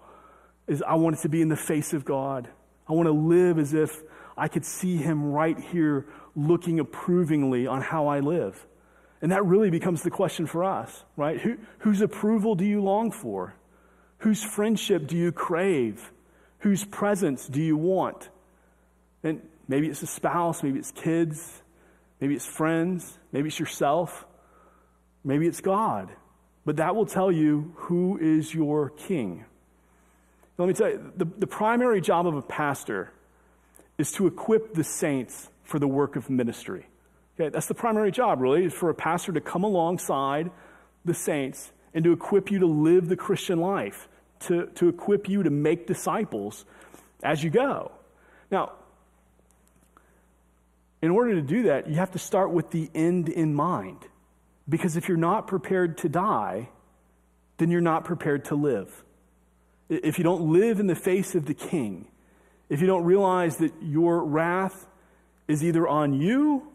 is 0.66 0.82
I 0.82 0.96
want 0.96 1.16
it 1.16 1.22
to 1.22 1.30
be 1.30 1.40
in 1.40 1.48
the 1.48 1.56
face 1.56 1.94
of 1.94 2.04
God. 2.04 2.46
I 2.86 2.92
want 2.92 3.06
to 3.06 3.12
live 3.12 3.58
as 3.58 3.72
if 3.72 4.02
I 4.36 4.48
could 4.48 4.66
see 4.66 4.98
him 4.98 5.32
right 5.32 5.58
here 5.58 6.06
looking 6.36 6.78
approvingly 6.78 7.66
on 7.66 7.80
how 7.80 8.08
I 8.08 8.20
live. 8.20 8.66
And 9.22 9.32
that 9.32 9.46
really 9.46 9.70
becomes 9.70 10.02
the 10.02 10.10
question 10.10 10.46
for 10.46 10.64
us, 10.64 11.02
right? 11.16 11.40
Who, 11.40 11.56
whose 11.78 12.02
approval 12.02 12.54
do 12.54 12.66
you 12.66 12.82
long 12.82 13.10
for? 13.10 13.54
Whose 14.18 14.44
friendship 14.44 15.06
do 15.06 15.16
you 15.16 15.32
crave? 15.32 16.12
Whose 16.58 16.84
presence 16.84 17.46
do 17.46 17.62
you 17.62 17.78
want? 17.78 18.28
And 19.22 19.40
maybe 19.66 19.88
it's 19.88 20.02
a 20.02 20.06
spouse, 20.06 20.62
maybe 20.62 20.78
it's 20.78 20.90
kids, 20.90 21.62
maybe 22.20 22.34
it's 22.34 22.44
friends, 22.44 23.18
maybe 23.32 23.48
it's 23.48 23.58
yourself, 23.58 24.26
maybe 25.24 25.46
it's 25.46 25.62
God. 25.62 26.10
But 26.66 26.76
that 26.76 26.96
will 26.96 27.06
tell 27.06 27.30
you 27.32 27.72
who 27.76 28.18
is 28.18 28.52
your 28.52 28.90
king. 28.90 29.44
Let 30.58 30.66
me 30.66 30.74
tell 30.74 30.90
you, 30.90 31.12
the, 31.16 31.24
the 31.24 31.46
primary 31.46 32.00
job 32.00 32.26
of 32.26 32.34
a 32.34 32.42
pastor 32.42 33.12
is 33.98 34.10
to 34.12 34.26
equip 34.26 34.74
the 34.74 34.82
saints 34.82 35.48
for 35.62 35.78
the 35.78 35.86
work 35.86 36.16
of 36.16 36.28
ministry. 36.28 36.86
Okay, 37.38 37.50
that's 37.50 37.66
the 37.66 37.74
primary 37.74 38.10
job, 38.10 38.40
really, 38.40 38.64
is 38.64 38.74
for 38.74 38.90
a 38.90 38.94
pastor 38.94 39.32
to 39.32 39.40
come 39.40 39.62
alongside 39.62 40.50
the 41.04 41.14
saints 41.14 41.72
and 41.94 42.02
to 42.04 42.12
equip 42.12 42.50
you 42.50 42.58
to 42.58 42.66
live 42.66 43.08
the 43.08 43.16
Christian 43.16 43.60
life, 43.60 44.08
to, 44.40 44.66
to 44.74 44.88
equip 44.88 45.28
you 45.28 45.44
to 45.44 45.50
make 45.50 45.86
disciples 45.86 46.64
as 47.22 47.44
you 47.44 47.50
go. 47.50 47.92
Now, 48.50 48.72
in 51.00 51.10
order 51.10 51.34
to 51.34 51.42
do 51.42 51.64
that, 51.64 51.88
you 51.88 51.94
have 51.94 52.10
to 52.12 52.18
start 52.18 52.50
with 52.50 52.70
the 52.70 52.90
end 52.92 53.28
in 53.28 53.54
mind. 53.54 53.98
Because 54.68 54.96
if 54.96 55.08
you're 55.08 55.16
not 55.16 55.46
prepared 55.46 55.98
to 55.98 56.08
die, 56.08 56.68
then 57.58 57.70
you're 57.70 57.80
not 57.80 58.04
prepared 58.04 58.46
to 58.46 58.54
live. 58.54 59.04
If 59.88 60.18
you 60.18 60.24
don't 60.24 60.52
live 60.52 60.80
in 60.80 60.88
the 60.88 60.96
face 60.96 61.34
of 61.34 61.46
the 61.46 61.54
king, 61.54 62.08
if 62.68 62.80
you 62.80 62.86
don't 62.86 63.04
realize 63.04 63.58
that 63.58 63.72
your 63.80 64.24
wrath 64.24 64.86
is 65.46 65.62
either 65.62 65.86
on 65.86 66.14
you 66.14 66.72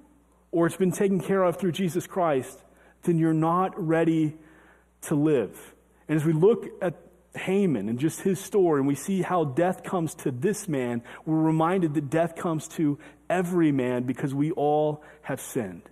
or 0.52 0.66
it's 0.66 0.78
been 0.78 0.92
taken 0.92 1.20
care 1.20 1.44
of 1.44 1.58
through 1.58 1.74
Jesus 1.74 2.08
Christ, 2.08 2.58
then 3.04 3.18
you're 3.18 3.34
not 3.34 3.74
ready 3.78 4.38
to 5.02 5.16
live. 5.16 5.74
And 6.08 6.18
as 6.18 6.26
we 6.26 6.34
look 6.34 6.68
at 6.82 6.96
Haman 7.36 7.90
and 7.90 8.00
just 8.00 8.22
his 8.22 8.40
story, 8.40 8.80
and 8.80 8.88
we 8.88 8.96
see 8.96 9.22
how 9.22 9.44
death 9.46 9.84
comes 9.84 10.14
to 10.16 10.32
this 10.32 10.68
man, 10.68 11.02
we're 11.26 11.42
reminded 11.42 11.94
that 11.94 12.10
death 12.10 12.36
comes 12.36 12.68
to 12.70 13.00
every 13.30 13.72
man 13.72 14.04
because 14.04 14.34
we 14.34 14.52
all 14.52 15.04
have 15.24 15.40
sinned. 15.40 15.84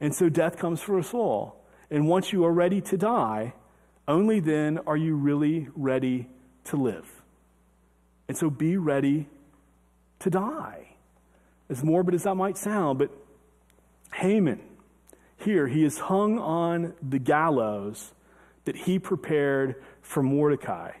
And 0.00 0.14
so 0.14 0.28
death 0.28 0.58
comes 0.58 0.80
for 0.80 0.98
us 0.98 1.14
all. 1.14 1.64
And 1.90 2.08
once 2.08 2.32
you 2.32 2.44
are 2.44 2.52
ready 2.52 2.80
to 2.82 2.96
die, 2.96 3.54
only 4.08 4.40
then 4.40 4.78
are 4.86 4.96
you 4.96 5.16
really 5.16 5.68
ready 5.74 6.28
to 6.64 6.76
live. 6.76 7.22
And 8.28 8.36
so 8.36 8.50
be 8.50 8.76
ready 8.76 9.28
to 10.20 10.30
die. 10.30 10.88
As 11.68 11.82
morbid 11.82 12.14
as 12.14 12.24
that 12.24 12.34
might 12.34 12.56
sound, 12.56 12.98
but 12.98 13.10
Haman, 14.14 14.60
here, 15.38 15.66
he 15.68 15.84
is 15.84 15.98
hung 15.98 16.38
on 16.38 16.94
the 17.02 17.18
gallows 17.18 18.12
that 18.64 18.76
he 18.76 18.98
prepared 18.98 19.76
for 20.02 20.22
Mordecai. 20.22 20.92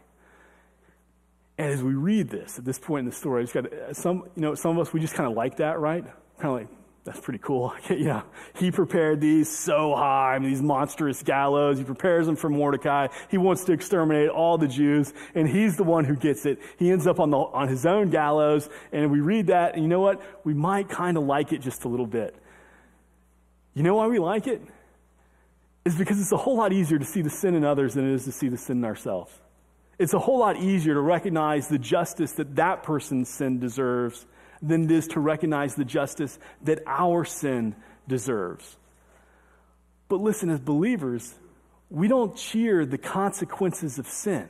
And 1.58 1.72
as 1.72 1.82
we 1.82 1.94
read 1.94 2.28
this 2.28 2.58
at 2.58 2.64
this 2.64 2.78
point 2.78 3.00
in 3.00 3.06
the 3.06 3.16
story, 3.16 3.42
it's 3.42 3.52
got 3.52 3.66
some, 3.92 4.24
you 4.34 4.42
know, 4.42 4.54
some 4.54 4.76
of 4.76 4.86
us 4.86 4.92
we 4.92 5.00
just 5.00 5.14
kind 5.14 5.28
of 5.30 5.36
like 5.36 5.56
that, 5.56 5.78
right? 5.78 6.04
Kind 6.38 6.44
of 6.44 6.52
like, 6.52 6.68
that's 7.06 7.20
pretty 7.20 7.38
cool. 7.38 7.72
yeah. 7.90 8.22
He 8.56 8.72
prepared 8.72 9.20
these 9.20 9.48
so 9.48 9.94
high, 9.94 10.34
I 10.34 10.38
mean, 10.40 10.50
these 10.50 10.60
monstrous 10.60 11.22
gallows. 11.22 11.78
He 11.78 11.84
prepares 11.84 12.26
them 12.26 12.34
for 12.34 12.50
Mordecai. 12.50 13.06
He 13.30 13.38
wants 13.38 13.64
to 13.64 13.72
exterminate 13.72 14.28
all 14.28 14.58
the 14.58 14.66
Jews, 14.66 15.14
and 15.34 15.48
he's 15.48 15.76
the 15.76 15.84
one 15.84 16.04
who 16.04 16.16
gets 16.16 16.44
it. 16.44 16.58
He 16.78 16.90
ends 16.90 17.06
up 17.06 17.20
on, 17.20 17.30
the, 17.30 17.38
on 17.38 17.68
his 17.68 17.86
own 17.86 18.10
gallows, 18.10 18.68
and 18.92 19.12
we 19.12 19.20
read 19.20 19.46
that, 19.46 19.74
and 19.74 19.82
you 19.82 19.88
know 19.88 20.00
what? 20.00 20.20
We 20.44 20.52
might 20.52 20.88
kind 20.88 21.16
of 21.16 21.22
like 21.22 21.52
it 21.52 21.58
just 21.58 21.84
a 21.84 21.88
little 21.88 22.08
bit. 22.08 22.34
You 23.72 23.84
know 23.84 23.94
why 23.94 24.08
we 24.08 24.18
like 24.18 24.48
it? 24.48 24.60
It's 25.84 25.94
because 25.94 26.20
it's 26.20 26.32
a 26.32 26.36
whole 26.36 26.56
lot 26.56 26.72
easier 26.72 26.98
to 26.98 27.04
see 27.04 27.22
the 27.22 27.30
sin 27.30 27.54
in 27.54 27.64
others 27.64 27.94
than 27.94 28.10
it 28.10 28.14
is 28.14 28.24
to 28.24 28.32
see 28.32 28.48
the 28.48 28.58
sin 28.58 28.78
in 28.78 28.84
ourselves. 28.84 29.32
It's 29.96 30.12
a 30.12 30.18
whole 30.18 30.40
lot 30.40 30.56
easier 30.56 30.94
to 30.94 31.00
recognize 31.00 31.68
the 31.68 31.78
justice 31.78 32.32
that 32.32 32.56
that 32.56 32.82
person's 32.82 33.28
sin 33.28 33.60
deserves 33.60 34.26
than 34.62 34.84
it 34.84 34.90
is 34.90 35.08
to 35.08 35.20
recognize 35.20 35.74
the 35.74 35.84
justice 35.84 36.38
that 36.62 36.82
our 36.86 37.24
sin 37.24 37.74
deserves. 38.08 38.76
But 40.08 40.20
listen, 40.20 40.50
as 40.50 40.60
believers, 40.60 41.34
we 41.90 42.08
don't 42.08 42.36
cheer 42.36 42.86
the 42.86 42.98
consequences 42.98 43.98
of 43.98 44.06
sin. 44.06 44.48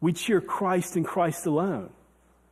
We 0.00 0.12
cheer 0.12 0.40
Christ 0.40 0.96
and 0.96 1.06
Christ 1.06 1.46
alone. 1.46 1.90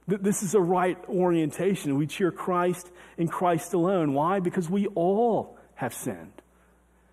This 0.08 0.42
is 0.42 0.54
a 0.54 0.60
right 0.60 0.98
orientation. 1.08 1.96
We 1.96 2.06
cheer 2.06 2.30
Christ 2.30 2.90
and 3.18 3.30
Christ 3.30 3.74
alone. 3.74 4.14
Why? 4.14 4.40
Because 4.40 4.70
we 4.70 4.86
all 4.88 5.58
have 5.74 5.92
sinned. 5.94 6.32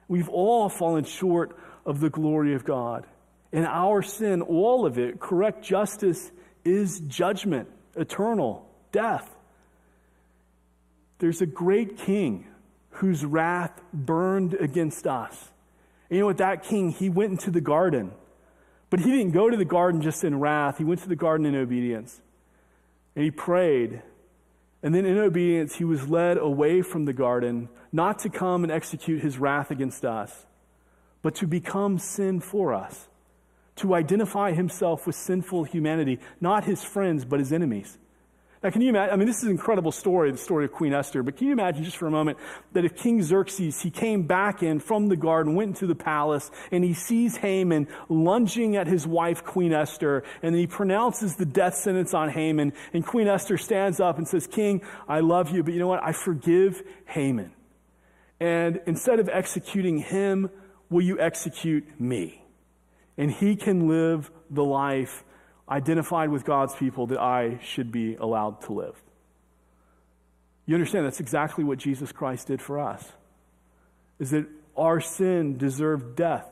We've 0.07 0.29
all 0.29 0.69
fallen 0.69 1.03
short 1.03 1.57
of 1.85 1.99
the 1.99 2.09
glory 2.09 2.53
of 2.53 2.65
God. 2.65 3.05
And 3.51 3.65
our 3.65 4.01
sin, 4.01 4.41
all 4.41 4.85
of 4.85 4.97
it, 4.97 5.19
correct 5.19 5.63
justice, 5.63 6.31
is 6.63 6.99
judgment, 7.01 7.69
eternal, 7.95 8.67
death. 8.91 9.29
There's 11.23 11.41
a 11.41 11.45
great 11.45 11.97
king 11.99 12.47
whose 12.89 13.23
wrath 13.23 13.79
burned 13.93 14.55
against 14.55 15.07
us. 15.07 15.51
And 16.09 16.17
you 16.17 16.19
know 16.19 16.25
what? 16.25 16.39
That 16.39 16.63
king, 16.63 16.89
he 16.89 17.09
went 17.09 17.31
into 17.31 17.49
the 17.49 17.61
garden. 17.61 18.11
But 18.89 18.99
he 18.99 19.09
didn't 19.09 19.31
go 19.31 19.49
to 19.49 19.55
the 19.55 19.63
garden 19.63 20.01
just 20.01 20.25
in 20.25 20.37
wrath, 20.37 20.79
he 20.79 20.83
went 20.83 20.99
to 21.03 21.07
the 21.07 21.15
garden 21.15 21.45
in 21.45 21.55
obedience. 21.55 22.19
And 23.15 23.23
he 23.23 23.31
prayed. 23.31 24.01
And 24.83 24.93
then 24.93 25.05
in 25.05 25.17
obedience, 25.17 25.75
he 25.75 25.85
was 25.85 26.09
led 26.09 26.37
away 26.37 26.81
from 26.81 27.05
the 27.05 27.13
garden, 27.13 27.69
not 27.93 28.19
to 28.19 28.29
come 28.29 28.65
and 28.65 28.71
execute 28.73 29.21
his 29.21 29.37
wrath 29.37 29.71
against 29.71 30.03
us, 30.03 30.45
but 31.21 31.35
to 31.35 31.47
become 31.47 31.99
sin 31.99 32.41
for 32.41 32.73
us, 32.73 33.07
to 33.77 33.95
identify 33.95 34.51
himself 34.51 35.07
with 35.07 35.15
sinful 35.15 35.63
humanity, 35.63 36.19
not 36.41 36.65
his 36.65 36.83
friends, 36.83 37.23
but 37.23 37.39
his 37.39 37.53
enemies. 37.53 37.97
Now, 38.63 38.69
can 38.69 38.81
you 38.81 38.89
imagine? 38.89 39.13
I 39.13 39.17
mean, 39.17 39.27
this 39.27 39.39
is 39.39 39.43
an 39.43 39.49
incredible 39.49 39.91
story, 39.91 40.31
the 40.31 40.37
story 40.37 40.63
of 40.63 40.71
Queen 40.71 40.93
Esther, 40.93 41.21
but 41.21 41.35
can 41.35 41.47
you 41.47 41.53
imagine 41.53 41.83
just 41.83 41.97
for 41.97 42.07
a 42.07 42.11
moment 42.11 42.37
that 42.71 42.85
if 42.85 42.95
King 42.95 43.21
Xerxes, 43.21 43.81
he 43.81 43.91
came 43.91 44.23
back 44.23 44.63
in 44.63 44.79
from 44.79 45.09
the 45.09 45.17
garden, 45.17 45.55
went 45.55 45.71
into 45.71 45.85
the 45.85 45.95
palace, 45.95 46.49
and 46.71 46.81
he 46.81 46.93
sees 46.93 47.35
Haman 47.35 47.89
lunging 48.07 48.77
at 48.77 48.87
his 48.87 49.05
wife, 49.05 49.43
Queen 49.43 49.73
Esther, 49.73 50.23
and 50.41 50.55
then 50.55 50.61
he 50.61 50.67
pronounces 50.67 51.35
the 51.35 51.45
death 51.45 51.75
sentence 51.75 52.13
on 52.13 52.29
Haman, 52.29 52.71
and 52.93 53.05
Queen 53.05 53.27
Esther 53.27 53.57
stands 53.57 53.99
up 53.99 54.17
and 54.17 54.25
says, 54.25 54.47
King, 54.47 54.81
I 55.09 55.19
love 55.19 55.49
you, 55.49 55.61
but 55.61 55.73
you 55.73 55.79
know 55.79 55.87
what? 55.87 56.01
I 56.01 56.13
forgive 56.13 56.83
Haman. 57.05 57.51
And 58.39 58.79
instead 58.85 59.19
of 59.19 59.27
executing 59.27 59.97
him, 59.99 60.49
will 60.89 61.03
you 61.03 61.19
execute 61.19 61.99
me? 61.99 62.45
And 63.17 63.29
he 63.29 63.57
can 63.57 63.89
live 63.89 64.31
the 64.49 64.63
life 64.63 65.25
identified 65.69 66.29
with 66.29 66.45
God's 66.45 66.75
people 66.75 67.07
that 67.07 67.19
I 67.19 67.59
should 67.63 67.91
be 67.91 68.15
allowed 68.15 68.61
to 68.63 68.73
live. 68.73 69.01
You 70.65 70.75
understand 70.75 71.05
that's 71.05 71.19
exactly 71.19 71.63
what 71.63 71.77
Jesus 71.77 72.11
Christ 72.11 72.47
did 72.47 72.61
for 72.61 72.79
us. 72.79 73.03
Is 74.19 74.31
that 74.31 74.47
our 74.77 74.99
sin 74.99 75.57
deserved 75.57 76.15
death, 76.15 76.47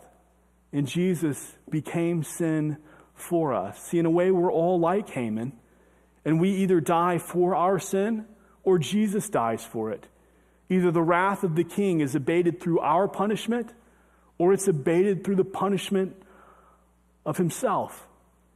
and 0.73 0.87
Jesus 0.87 1.57
became 1.69 2.23
sin 2.23 2.77
for 3.13 3.53
us. 3.53 3.81
See, 3.83 3.99
in 3.99 4.05
a 4.05 4.09
way, 4.09 4.31
we're 4.31 4.51
all 4.51 4.79
like 4.79 5.09
Haman, 5.09 5.53
and 6.25 6.39
we 6.39 6.51
either 6.57 6.79
die 6.79 7.17
for 7.17 7.55
our 7.55 7.79
sin 7.79 8.25
or 8.63 8.77
Jesus 8.77 9.29
dies 9.29 9.63
for 9.63 9.91
it. 9.91 10.07
Either 10.69 10.91
the 10.91 11.01
wrath 11.01 11.43
of 11.43 11.55
the 11.55 11.63
king 11.63 11.99
is 11.99 12.15
abated 12.15 12.61
through 12.61 12.79
our 12.79 13.07
punishment 13.07 13.73
or 14.37 14.53
it's 14.53 14.67
abated 14.67 15.23
through 15.23 15.35
the 15.35 15.43
punishment 15.43 16.15
of 17.25 17.37
himself. 17.37 18.07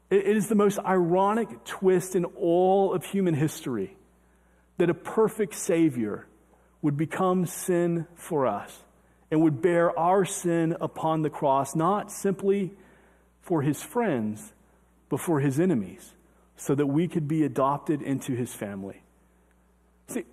It 0.09 0.37
is 0.37 0.47
the 0.47 0.55
most 0.55 0.77
ironic 0.79 1.63
twist 1.65 2.15
in 2.15 2.25
all 2.25 2.93
of 2.93 3.05
human 3.05 3.33
history 3.33 3.95
that 4.77 4.89
a 4.89 4.93
perfect 4.93 5.55
Savior 5.55 6.27
would 6.81 6.95
become 6.95 7.45
sin 7.45 8.05
for 8.15 8.45
us 8.45 8.83
and 9.31 9.41
would 9.41 9.61
bear 9.61 9.97
our 9.97 10.23
sin 10.23 10.75
upon 10.79 11.23
the 11.23 11.29
cross, 11.29 11.75
not 11.75 12.11
simply 12.11 12.71
for 13.41 13.61
his 13.63 13.81
friends, 13.81 14.53
but 15.09 15.19
for 15.19 15.39
his 15.39 15.59
enemies, 15.59 16.13
so 16.55 16.75
that 16.75 16.85
we 16.85 17.07
could 17.07 17.27
be 17.27 17.43
adopted 17.43 18.01
into 18.01 18.33
his 18.33 18.53
family. 18.53 19.01
See, 20.07 20.25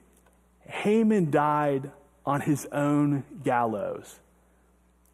Haman 0.66 1.30
died 1.30 1.90
on 2.26 2.42
his 2.42 2.66
own 2.66 3.24
gallows. 3.42 4.18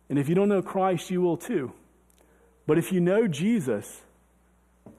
And 0.08 0.18
if 0.18 0.28
you 0.28 0.34
don't 0.34 0.48
know 0.48 0.62
Christ, 0.62 1.10
you 1.10 1.20
will 1.20 1.36
too. 1.36 1.72
But 2.66 2.78
if 2.78 2.92
you 2.92 3.00
know 3.00 3.28
Jesus, 3.28 4.02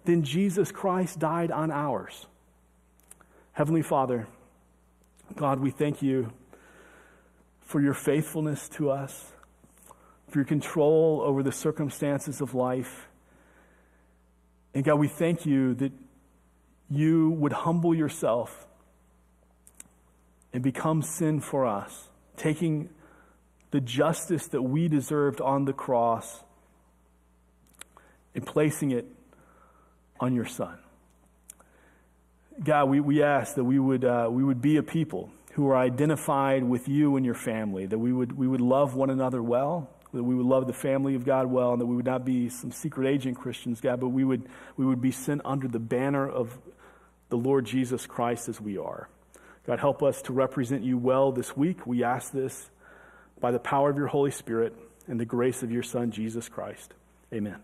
then 0.05 0.23
Jesus 0.23 0.71
Christ 0.71 1.19
died 1.19 1.51
on 1.51 1.71
ours. 1.71 2.25
Heavenly 3.53 3.81
Father, 3.81 4.27
God, 5.35 5.59
we 5.59 5.71
thank 5.71 6.01
you 6.01 6.31
for 7.61 7.81
your 7.81 7.93
faithfulness 7.93 8.67
to 8.69 8.89
us, 8.89 9.31
for 10.27 10.39
your 10.39 10.45
control 10.45 11.21
over 11.23 11.43
the 11.43 11.51
circumstances 11.51 12.41
of 12.41 12.55
life. 12.55 13.07
And 14.73 14.83
God, 14.83 14.95
we 14.95 15.07
thank 15.07 15.45
you 15.45 15.75
that 15.75 15.91
you 16.89 17.31
would 17.31 17.53
humble 17.53 17.93
yourself 17.93 18.65
and 20.51 20.63
become 20.63 21.01
sin 21.01 21.39
for 21.39 21.65
us, 21.67 22.09
taking 22.37 22.89
the 23.71 23.81
justice 23.81 24.47
that 24.47 24.63
we 24.63 24.87
deserved 24.87 25.41
on 25.41 25.65
the 25.65 25.73
cross 25.73 26.43
and 28.33 28.45
placing 28.45 28.91
it 28.91 29.05
on 30.19 30.35
your 30.35 30.45
Son. 30.45 30.77
God, 32.63 32.89
we, 32.89 32.99
we 32.99 33.23
ask 33.23 33.55
that 33.55 33.63
we 33.63 33.79
would, 33.79 34.03
uh, 34.03 34.27
we 34.29 34.43
would 34.43 34.61
be 34.61 34.77
a 34.77 34.83
people 34.83 35.31
who 35.53 35.69
are 35.69 35.77
identified 35.77 36.63
with 36.63 36.87
you 36.87 37.15
and 37.15 37.25
your 37.25 37.35
family, 37.35 37.85
that 37.85 37.97
we 37.97 38.11
would, 38.11 38.37
we 38.37 38.47
would 38.47 38.61
love 38.61 38.95
one 38.95 39.09
another 39.09 39.41
well, 39.41 39.89
that 40.13 40.23
we 40.23 40.35
would 40.35 40.45
love 40.45 40.67
the 40.67 40.73
family 40.73 41.15
of 41.15 41.25
God 41.25 41.47
well, 41.47 41.71
and 41.71 41.81
that 41.81 41.85
we 41.85 41.95
would 41.95 42.05
not 42.05 42.25
be 42.25 42.49
some 42.49 42.71
secret 42.71 43.07
agent 43.07 43.37
Christians, 43.37 43.79
God, 43.79 43.99
but 43.99 44.09
we 44.09 44.23
would, 44.23 44.43
we 44.75 44.85
would 44.85 45.01
be 45.01 45.11
sent 45.11 45.41
under 45.45 45.67
the 45.67 45.79
banner 45.79 46.27
of 46.27 46.57
the 47.29 47.37
Lord 47.37 47.65
Jesus 47.65 48.05
Christ 48.05 48.49
as 48.49 48.59
we 48.59 48.77
are. 48.77 49.07
God, 49.65 49.79
help 49.79 50.01
us 50.01 50.21
to 50.23 50.33
represent 50.33 50.83
you 50.83 50.97
well 50.97 51.31
this 51.31 51.55
week. 51.55 51.85
We 51.85 52.03
ask 52.03 52.31
this 52.31 52.69
by 53.39 53.51
the 53.51 53.59
power 53.59 53.89
of 53.89 53.97
your 53.97 54.07
Holy 54.07 54.31
Spirit 54.31 54.75
and 55.07 55.19
the 55.19 55.25
grace 55.25 55.63
of 55.63 55.71
your 55.71 55.83
Son, 55.83 56.11
Jesus 56.11 56.49
Christ. 56.49 56.93
Amen. 57.33 57.57